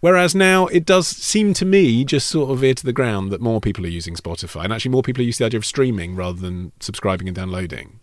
[0.00, 3.40] Whereas now it does seem to me just sort of veer to the ground that
[3.40, 6.16] more people are using Spotify, and actually more people are using the idea of streaming
[6.16, 8.00] rather than subscribing and downloading.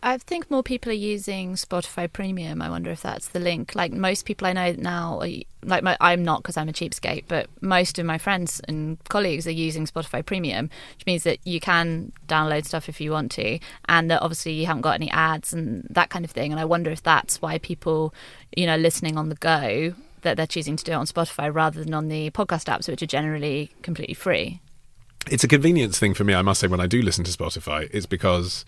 [0.00, 2.62] I think more people are using Spotify Premium.
[2.62, 3.74] I wonder if that's the link.
[3.74, 5.28] Like most people I know now, are,
[5.64, 9.46] like my, I'm not because I'm a cheapskate, but most of my friends and colleagues
[9.48, 13.58] are using Spotify Premium, which means that you can download stuff if you want to,
[13.88, 16.52] and that obviously you haven't got any ads and that kind of thing.
[16.52, 18.14] And I wonder if that's why people,
[18.56, 21.82] you know, listening on the go, that they're choosing to do it on Spotify rather
[21.82, 24.60] than on the podcast apps, which are generally completely free.
[25.30, 27.88] It's a convenience thing for me, I must say, when I do listen to Spotify.
[27.92, 28.64] It's because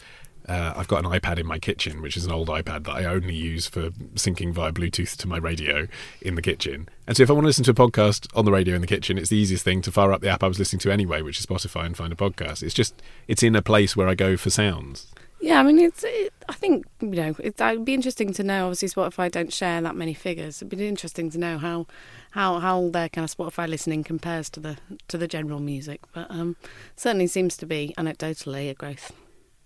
[0.50, 3.04] uh, I've got an iPad in my kitchen, which is an old iPad that I
[3.04, 5.86] only use for syncing via Bluetooth to my radio
[6.20, 6.88] in the kitchen.
[7.06, 8.88] And so if I want to listen to a podcast on the radio in the
[8.88, 11.22] kitchen, it's the easiest thing to fire up the app I was listening to anyway,
[11.22, 12.64] which is Spotify, and find a podcast.
[12.64, 15.06] It's just, it's in a place where I go for sounds.
[15.40, 16.04] Yeah, I mean, it's.
[16.04, 18.66] It, I think you know, it, would be interesting to know.
[18.66, 20.58] Obviously, Spotify don't share that many figures.
[20.58, 21.86] It'd be interesting to know how
[22.32, 24.76] how how their kind of Spotify listening compares to the
[25.08, 26.02] to the general music.
[26.12, 26.56] But um,
[26.94, 29.12] certainly seems to be anecdotally a growth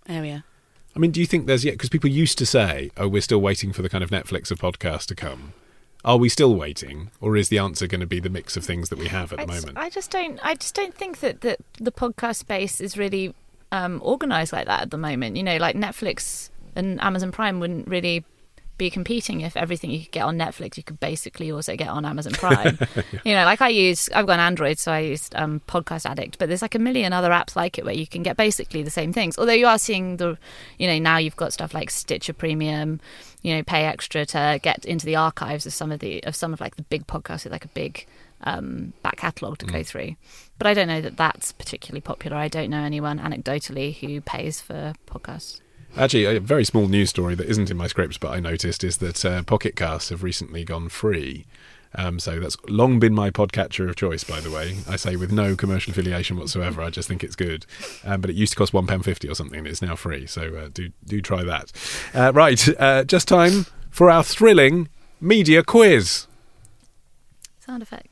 [0.09, 0.45] area.
[0.95, 3.41] I mean, do you think there's yet because people used to say, "Oh, we're still
[3.41, 5.55] waiting for the kind of Netflix of podcasts to come."
[6.05, 8.91] Are we still waiting, or is the answer going to be the mix of things
[8.91, 9.79] that we have at the I moment?
[9.79, 10.39] I just don't.
[10.45, 13.35] I just don't think that, that the podcast space is really
[13.73, 15.37] um, organized like that at the moment.
[15.37, 18.25] You know, like Netflix and Amazon Prime wouldn't really
[18.77, 22.05] be competing if everything you could get on Netflix you could basically also get on
[22.05, 22.79] Amazon Prime.
[22.81, 23.03] yeah.
[23.25, 26.39] You know, like I use I've got an Android, so I use um, Podcast Addict,
[26.39, 28.91] but there's like a million other apps like it where you can get basically the
[28.91, 29.39] same things.
[29.39, 30.37] Although you are seeing the,
[30.79, 33.01] you know, now you've got stuff like Stitcher Premium,
[33.43, 36.53] you know, pay extra to get into the archives of some of the of some
[36.53, 38.07] of like the big podcasts with like a big
[38.43, 39.73] um, back catalogue to mm.
[39.73, 40.17] go through.
[40.59, 42.37] But I don't know that that's particularly popular.
[42.37, 45.61] I don't know anyone anecdotally who pays for podcasts.
[45.97, 48.97] Actually, a very small news story that isn't in my scripts, but I noticed is
[48.97, 51.47] that uh, Pocket Casts have recently gone free.
[51.95, 54.79] Um, so that's long been my podcatcher of choice, by the way.
[54.89, 56.83] I say with no commercial affiliation whatsoever.
[56.83, 57.65] I just think it's good.
[58.05, 60.27] Um, but it used to cost one pound fifty or something, and it's now free.
[60.27, 61.71] So uh, do do try that.
[62.13, 64.89] Uh, right, uh, just time for our thrilling
[65.21, 66.27] media quiz.
[67.61, 68.09] Sound effect.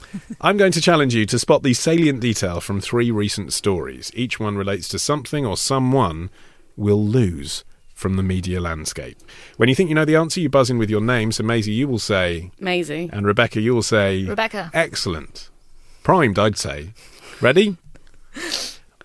[0.40, 4.10] I'm going to challenge you to spot the salient detail from three recent stories.
[4.14, 6.30] Each one relates to something or someone
[6.76, 7.64] will lose
[7.94, 9.18] from the media landscape.
[9.56, 11.32] When you think you know the answer, you buzz in with your name.
[11.32, 12.50] So, Maisie, you will say.
[12.60, 13.08] Maisie.
[13.12, 14.24] And Rebecca, you will say.
[14.24, 14.70] Rebecca.
[14.74, 15.48] Excellent.
[16.02, 16.92] Primed, I'd say.
[17.40, 17.78] Ready?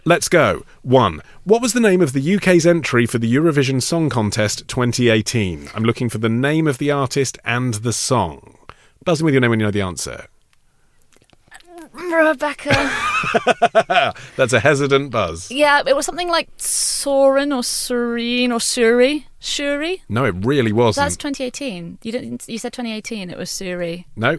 [0.03, 0.63] Let's go.
[0.81, 1.21] One.
[1.43, 5.69] What was the name of the UK's entry for the Eurovision Song Contest 2018?
[5.73, 8.57] I'm looking for the name of the artist and the song.
[9.05, 10.27] Buzz in with your name when you know the answer.
[12.17, 12.69] Rebecca.
[14.35, 15.51] That's a hesitant buzz.
[15.51, 19.25] Yeah, it was something like Soren or Serene or Suri.
[19.39, 20.03] Shuri?
[20.09, 21.05] No, it really wasn't.
[21.05, 21.99] That's 2018.
[22.03, 22.47] You didn't.
[22.47, 23.29] You said 2018.
[23.29, 24.05] It was Suri.
[24.15, 24.37] No.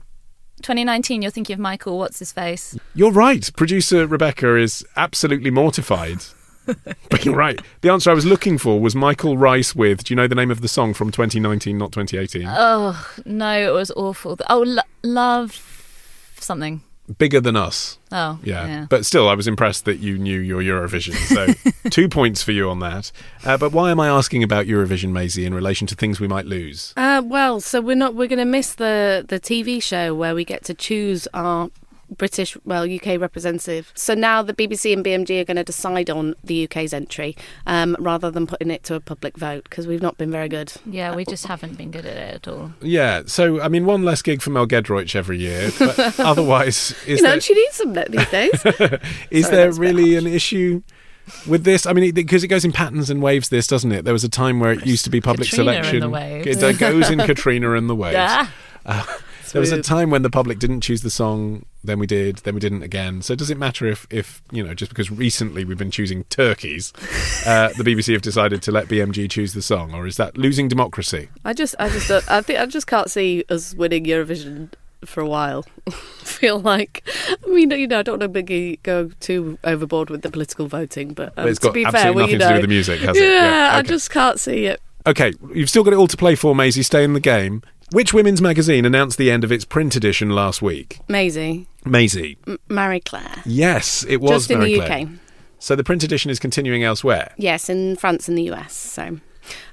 [0.63, 1.23] 2019.
[1.23, 1.99] You're thinking of Michael.
[1.99, 2.79] What's his face?
[2.95, 3.51] You're right.
[3.57, 6.25] Producer Rebecca is absolutely mortified.
[7.11, 7.61] but you're right.
[7.81, 10.05] The answer I was looking for was Michael Rice with.
[10.05, 12.47] Do you know the name of the song from 2019, not 2018?
[12.49, 14.39] Oh no, it was awful.
[14.49, 16.83] Oh, lo- love something
[17.19, 17.99] bigger than us.
[18.11, 18.67] Oh, yeah.
[18.67, 18.87] yeah.
[18.89, 21.15] But still, I was impressed that you knew your Eurovision.
[21.15, 23.13] So two points for you on that.
[23.45, 26.47] Uh, but why am I asking about Eurovision, Maisie, in relation to things we might
[26.47, 26.93] lose?
[26.97, 28.15] Uh, well, so we're not.
[28.15, 31.71] We're going to miss the the TV show where we get to choose our
[32.17, 33.93] British, well, UK representative.
[33.95, 37.37] So now the BBC and BMG are going to decide on the UK's entry
[37.67, 40.73] um, rather than putting it to a public vote because we've not been very good.
[40.87, 42.73] Yeah, we just haven't been good at it at all.
[42.81, 47.21] Yeah, so I mean, one less gig for Mel Giedroyc every year, but otherwise, is
[47.21, 47.41] you know, there...
[47.41, 48.63] she needs some these days.
[49.31, 50.83] is Sorry, there really an issue?
[51.47, 53.49] with this, I mean, because it, it, goes in patterns and waves.
[53.49, 54.05] This doesn't it?
[54.05, 56.15] There was a time where it used to be public Katrina selection.
[56.15, 58.15] It goes in Katrina and the waves.
[58.15, 58.49] Yeah.
[58.85, 59.05] Uh,
[59.53, 62.55] there was a time when the public didn't choose the song, then we did, then
[62.55, 63.23] we didn't again.
[63.23, 66.93] So does it matter if, if you know, just because recently we've been choosing turkeys,
[67.47, 70.69] uh, the BBC have decided to let BMG choose the song, or is that losing
[70.69, 71.29] democracy?
[71.45, 74.73] I just, I just, I think I just can't see us winning Eurovision
[75.05, 75.65] for a while.
[75.91, 80.31] feel like, I mean, you know, I don't want to go too overboard with the
[80.31, 82.51] political voting, but, um, but it's got to be absolutely fair, nothing you know, to
[82.51, 83.27] do with the music, has yeah, it?
[83.27, 84.81] Yeah, I just can't see it.
[85.07, 86.83] Okay, you've still got it all to play for, Maisie.
[86.83, 87.63] Stay in the game.
[87.93, 91.01] Which women's magazine announced the end of its print edition last week?
[91.09, 91.67] Maisie.
[91.85, 92.39] Maisie.
[92.47, 93.43] M- Marie Claire.
[93.45, 95.03] Yes, it was Just in Marie the Claire.
[95.03, 95.09] UK.
[95.59, 97.35] So the print edition is continuing elsewhere.
[97.37, 98.73] Yes, in France and the US.
[98.73, 99.19] So,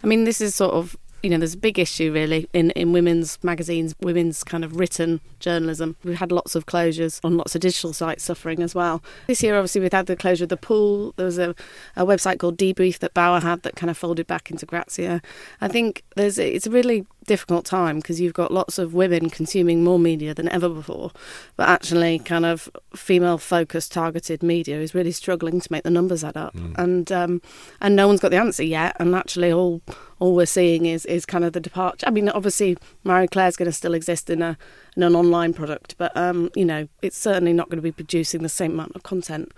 [0.03, 2.93] I mean, this is sort of you know, there's a big issue really in, in
[2.93, 5.95] women's magazines, women's kind of written journalism.
[6.03, 9.03] We've had lots of closures on lots of digital sites suffering as well.
[9.27, 11.13] This year, obviously, we've had the closure of the pool.
[11.17, 11.55] There was a,
[11.95, 15.21] a website called Debrief that Bauer had that kind of folded back into Grazia.
[15.59, 19.99] I think there's it's really difficult time because you've got lots of women consuming more
[19.99, 21.11] media than ever before,
[21.57, 26.23] but actually, kind of female focused, targeted media is really struggling to make the numbers
[26.23, 26.73] add up, Mm.
[26.83, 27.41] and um,
[27.83, 28.91] and no one's got the answer yet.
[28.99, 29.81] And actually, all
[30.19, 32.07] all we're seeing is is kind of the departure.
[32.07, 34.57] I mean, obviously, Marie Claire's going to still exist in a
[34.97, 38.41] in an online product, but um, you know, it's certainly not going to be producing
[38.43, 39.51] the same amount of content.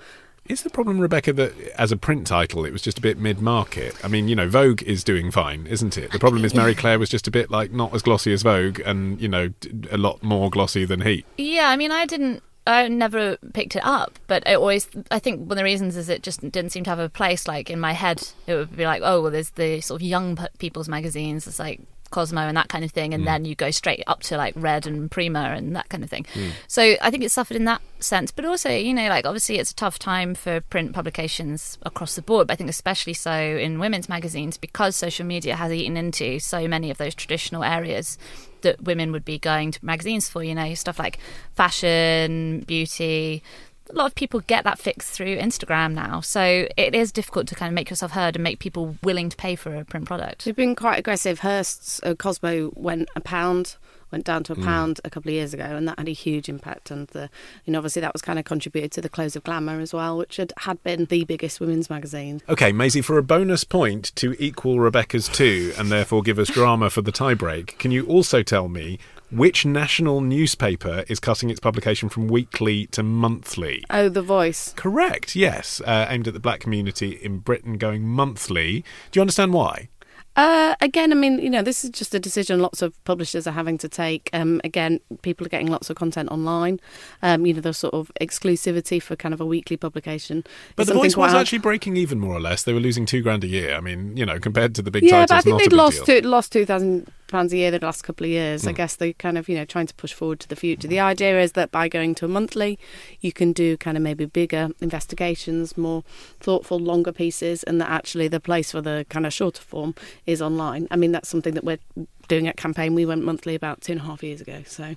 [0.52, 3.96] Is the problem, Rebecca, that as a print title, it was just a bit mid-market?
[4.04, 6.12] I mean, you know, Vogue is doing fine, isn't it?
[6.12, 8.82] The problem is Marie Claire was just a bit like not as glossy as Vogue,
[8.82, 9.54] and you know,
[9.92, 11.26] a lot more glossy than Heat.
[11.38, 12.44] Yeah, I mean, I didn't.
[12.68, 14.90] I never picked it up, but I always.
[15.10, 17.48] I think one of the reasons is it just didn't seem to have a place.
[17.48, 20.38] Like in my head, it would be like, oh, well, there's the sort of young
[20.60, 21.48] people's magazines.
[21.48, 21.80] It's like
[22.12, 23.26] Cosmo and that kind of thing, and mm.
[23.26, 26.26] then you go straight up to like Red and Prima and that kind of thing.
[26.34, 26.52] Mm.
[26.68, 29.72] So I think it suffered in that sense, but also, you know, like obviously it's
[29.72, 32.48] a tough time for print publications across the board.
[32.48, 36.68] But I think especially so in women's magazines because social media has eaten into so
[36.68, 38.18] many of those traditional areas
[38.62, 40.44] that women would be going to magazines for.
[40.44, 41.20] You know, stuff like
[41.56, 43.44] fashion, beauty.
[43.92, 47.56] A lot of people get that fix through Instagram now, so it is difficult to
[47.56, 50.46] kind of make yourself heard and make people willing to pay for a print product.
[50.46, 51.40] They've been quite aggressive.
[51.40, 53.76] Hearst's uh, Cosmo went a pound,
[54.10, 54.46] went down Mm.
[54.46, 56.90] to a pound a couple of years ago, and that had a huge impact.
[56.90, 57.30] And the,
[57.66, 60.18] you know, obviously that was kind of contributed to the close of Glamour as well,
[60.18, 62.42] which had had been the biggest women's magazine.
[62.48, 66.90] Okay, Maisie, for a bonus point to equal Rebecca's two, and therefore give us drama
[66.90, 69.00] for the tiebreak, can you also tell me
[69.32, 73.84] which national newspaper is cutting its publication from weekly to monthly?
[73.90, 74.74] Oh, The Voice.
[74.76, 75.82] Correct, yes.
[75.82, 78.84] Uh, aimed at the black community in Britain, going monthly.
[79.12, 79.90] Do you understand why?
[80.38, 83.52] Uh, again, I mean, you know, this is just a decision lots of publishers are
[83.52, 84.30] having to take.
[84.32, 86.80] Um, again, people are getting lots of content online.
[87.22, 90.46] Um, you know, the sort of exclusivity for kind of a weekly publication.
[90.78, 91.42] But the voice was hard.
[91.42, 92.64] actually breaking even, more or less.
[92.64, 93.76] They were losing two grand a year.
[93.76, 96.06] I mean, you know, compared to the big yeah, titles, but I think they'd lost
[96.06, 96.24] deal.
[96.24, 98.64] lost two thousand pounds a year the last couple of years.
[98.64, 98.70] Hmm.
[98.70, 100.88] I guess they're kind of you know trying to push forward to the future.
[100.88, 102.78] The idea is that by going to a monthly,
[103.20, 106.04] you can do kind of maybe bigger investigations, more
[106.40, 110.42] thoughtful, longer pieces, and that actually the place for the kind of shorter form is
[110.42, 110.88] online.
[110.92, 111.80] I mean, that's something that we're
[112.28, 112.96] doing at campaign.
[112.96, 114.64] We went monthly about two and a half years ago.
[114.66, 114.96] So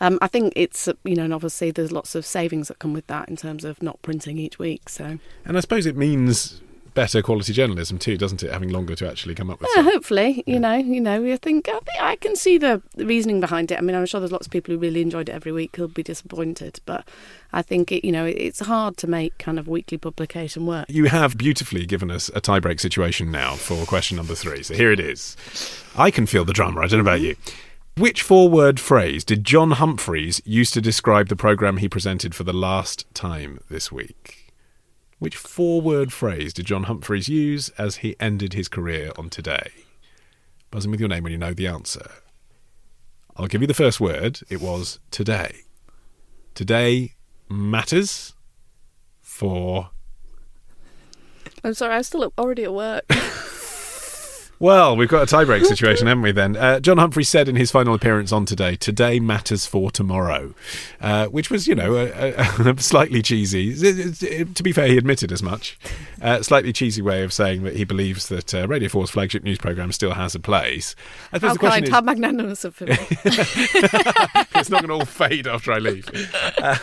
[0.00, 3.06] um, I think it's you know, and obviously there's lots of savings that come with
[3.08, 4.88] that in terms of not printing each week.
[4.88, 6.60] So And I suppose it means
[6.94, 8.52] better quality journalism too, doesn't it?
[8.52, 9.70] Having longer to actually come up with.
[9.74, 9.92] Yeah, stuff.
[9.92, 13.40] hopefully, you know, you know, I think I, think I can see the the reasoning
[13.40, 13.78] behind it.
[13.78, 15.88] I mean, I'm sure there's lots of people who really enjoyed it every week who'll
[15.88, 17.06] be disappointed, but
[17.52, 20.86] I think it, you know, it's hard to make kind of weekly publication work.
[20.88, 24.62] You have beautifully given us a tiebreak situation now for question number three.
[24.62, 25.36] So here it is.
[25.96, 26.80] I can feel the drama.
[26.80, 27.36] I don't know about you.
[27.96, 32.44] Which four word phrase did John Humphrys use to describe the programme he presented for
[32.44, 34.39] the last time this week?
[35.20, 39.70] Which four word phrase did John Humphrys use as he ended his career on today?
[40.70, 42.10] Buzzing with your name when you know the answer.
[43.36, 44.40] I'll give you the first word.
[44.48, 45.60] It was today.
[46.54, 47.16] Today
[47.50, 48.32] matters
[49.20, 49.90] for
[51.62, 53.04] I'm sorry, I'm still already at work.
[54.60, 56.32] Well, we've got a tiebreak situation, haven't we?
[56.32, 60.54] Then uh, John Humphrey said in his final appearance on today, "Today matters for tomorrow,"
[61.00, 63.74] uh, which was, you know, a, a, a slightly cheesy.
[63.74, 65.78] To be fair, he admitted as much.
[66.20, 69.56] Uh, slightly cheesy way of saying that he believes that uh, Radio 4's flagship news
[69.56, 70.94] program still has a place.
[71.32, 72.88] I suppose How the question kind, is, how magnanimous of him.
[72.90, 76.06] it's not going to all fade after I leave.
[76.58, 76.76] Uh,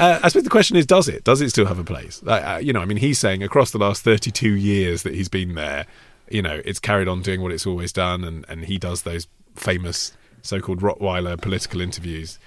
[0.00, 1.22] uh, I suppose the question is, does it?
[1.22, 2.20] Does it still have a place?
[2.26, 5.54] Uh, you know, I mean, he's saying across the last 32 years that he's been
[5.54, 5.86] there,
[6.28, 9.26] you know, it's carried on doing what it's always done, and, and he does those
[9.54, 10.12] famous
[10.42, 12.38] so-called Rottweiler political interviews.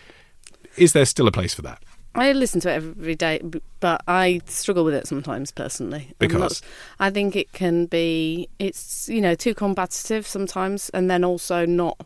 [0.76, 1.82] Is there still a place for that?
[2.16, 3.42] I listen to it every day,
[3.80, 6.14] but I struggle with it sometimes personally.
[6.20, 6.62] I'm not- Because?
[7.00, 12.00] I think it can be, it's, you know, too combative sometimes, and then also not,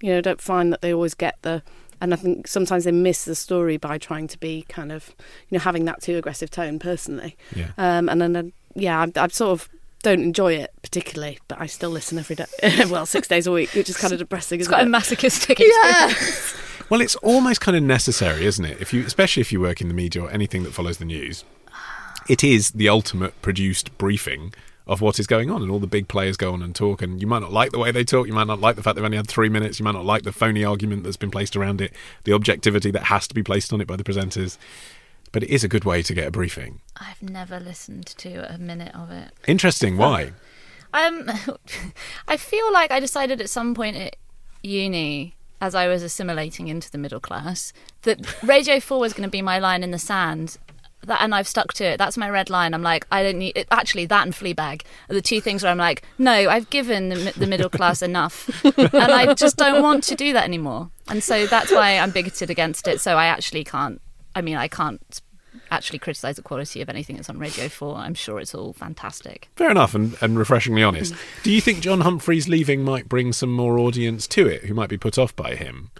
[0.00, 1.62] you know, don't find that they always get the,
[2.00, 5.14] and I think sometimes they miss the story by trying to be kind of,
[5.48, 7.36] you know, having that too aggressive tone personally.
[7.54, 7.70] Yeah.
[7.78, 8.42] Um, and then, uh,
[8.74, 9.68] yeah, I, I sort of
[10.02, 12.44] don't enjoy it particularly, but I still listen every day.
[12.90, 14.90] well, six days a week, which is kind of depressing, It's isn't quite a it?
[14.90, 16.12] masochistic Yeah.
[16.90, 18.78] Well, it's almost kind of necessary, isn't it?
[18.78, 21.42] If you, especially if you work in the media or anything that follows the news,
[22.28, 24.52] it is the ultimate produced briefing
[24.86, 27.00] of what is going on, and all the big players go on and talk.
[27.00, 28.96] And you might not like the way they talk, you might not like the fact
[28.96, 31.56] they've only had three minutes, you might not like the phony argument that's been placed
[31.56, 34.58] around it, the objectivity that has to be placed on it by the presenters.
[35.30, 36.80] But it is a good way to get a briefing.
[36.98, 39.30] I've never listened to a minute of it.
[39.46, 39.96] Interesting.
[39.96, 40.32] Why?
[40.92, 41.30] Um,
[42.28, 44.16] I feel like I decided at some point at
[44.62, 47.72] uni, as I was assimilating into the middle class,
[48.02, 50.58] that Radio 4 was going to be my line in the sand.
[51.04, 51.98] that, and I've stuck to it.
[51.98, 52.74] That's my red line.
[52.74, 53.66] I'm like, I don't need it.
[53.70, 57.32] Actually, that and Fleabag are the two things where I'm like, no, I've given the,
[57.36, 60.90] the middle class enough, and I just don't want to do that anymore.
[61.08, 63.00] And so that's why I'm bigoted against it.
[63.00, 64.00] So I actually can't.
[64.34, 65.20] I mean, I can't
[65.72, 67.96] actually criticize the quality of anything that's on Radio 4.
[67.96, 69.48] I'm sure it's all fantastic.
[69.56, 71.14] Fair enough, and, and refreshingly honest.
[71.42, 74.88] Do you think John Humphrys' leaving might bring some more audience to it who might
[74.90, 75.90] be put off by him?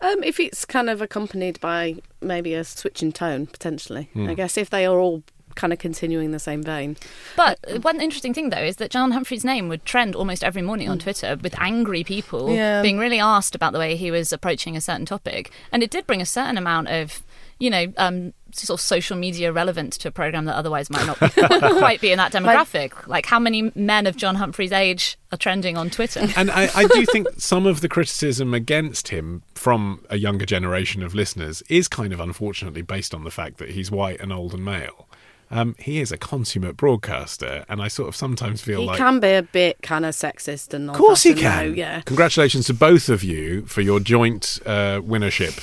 [0.00, 4.10] Um, if it's kind of accompanied by maybe a switch in tone, potentially.
[4.12, 4.28] Hmm.
[4.28, 5.22] I guess if they are all
[5.54, 6.96] kind of continuing the same vein.
[7.36, 10.88] But one interesting thing, though, is that John Humphrys' name would trend almost every morning
[10.88, 12.80] on Twitter with angry people Yeah.
[12.82, 15.50] being really asked about the way he was approaching a certain topic.
[15.70, 17.22] And it did bring a certain amount of,
[17.58, 21.18] you know, um, sort of social media relevance to a program that otherwise might not
[21.78, 23.06] quite be in that demographic.
[23.06, 26.26] Like, how many men of John Humphrys' age are trending on Twitter?
[26.36, 31.02] And I, I do think some of the criticism against him from a younger generation
[31.02, 34.54] of listeners is kind of unfortunately based on the fact that he's white and old
[34.54, 35.08] and male.
[35.50, 38.96] Um, he is a consummate broadcaster, and I sort of sometimes feel He like.
[38.96, 40.94] can be a bit kind of sexist and not.
[40.94, 41.68] of course he can.
[41.68, 42.00] though, yeah.
[42.06, 45.60] Congratulations to both of you for your joint uh, winnership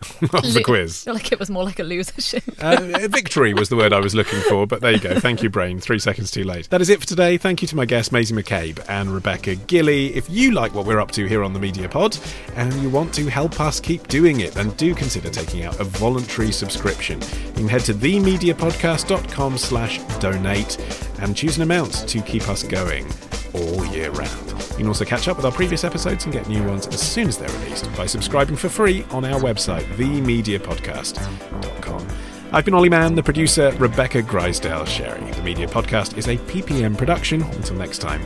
[0.22, 1.06] of the quiz.
[1.18, 2.42] Like it was more like a losership.
[2.60, 5.18] Uh, victory was the word I was looking for, but there you go.
[5.18, 5.80] Thank you, Brain.
[5.80, 6.68] Three seconds too late.
[6.70, 7.38] That is it for today.
[7.38, 10.14] Thank you to my guests, Maisie McCabe and Rebecca Gillie.
[10.14, 12.16] If you like what we're up to here on the Media Pod
[12.54, 15.84] and you want to help us keep doing it, then do consider taking out a
[15.84, 17.20] voluntary subscription.
[17.20, 20.78] You can head to themediapodcast.com slash donate
[21.20, 23.06] and choose an amount to keep us going
[23.54, 24.50] all year round.
[24.50, 27.28] You can also catch up with our previous episodes and get new ones as soon
[27.28, 32.08] as they're released by subscribing for free on our website, themediapodcast.com.
[32.50, 35.32] I've been Olly Mann, the producer, Rebecca Grizedale-Sherry.
[35.32, 37.42] The Media Podcast is a PPM production.
[37.42, 38.22] Until next time,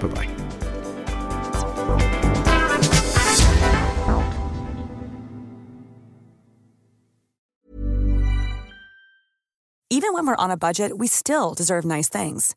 [0.00, 0.28] bye bye.
[9.90, 12.56] Even when we're on a budget, we still deserve nice things.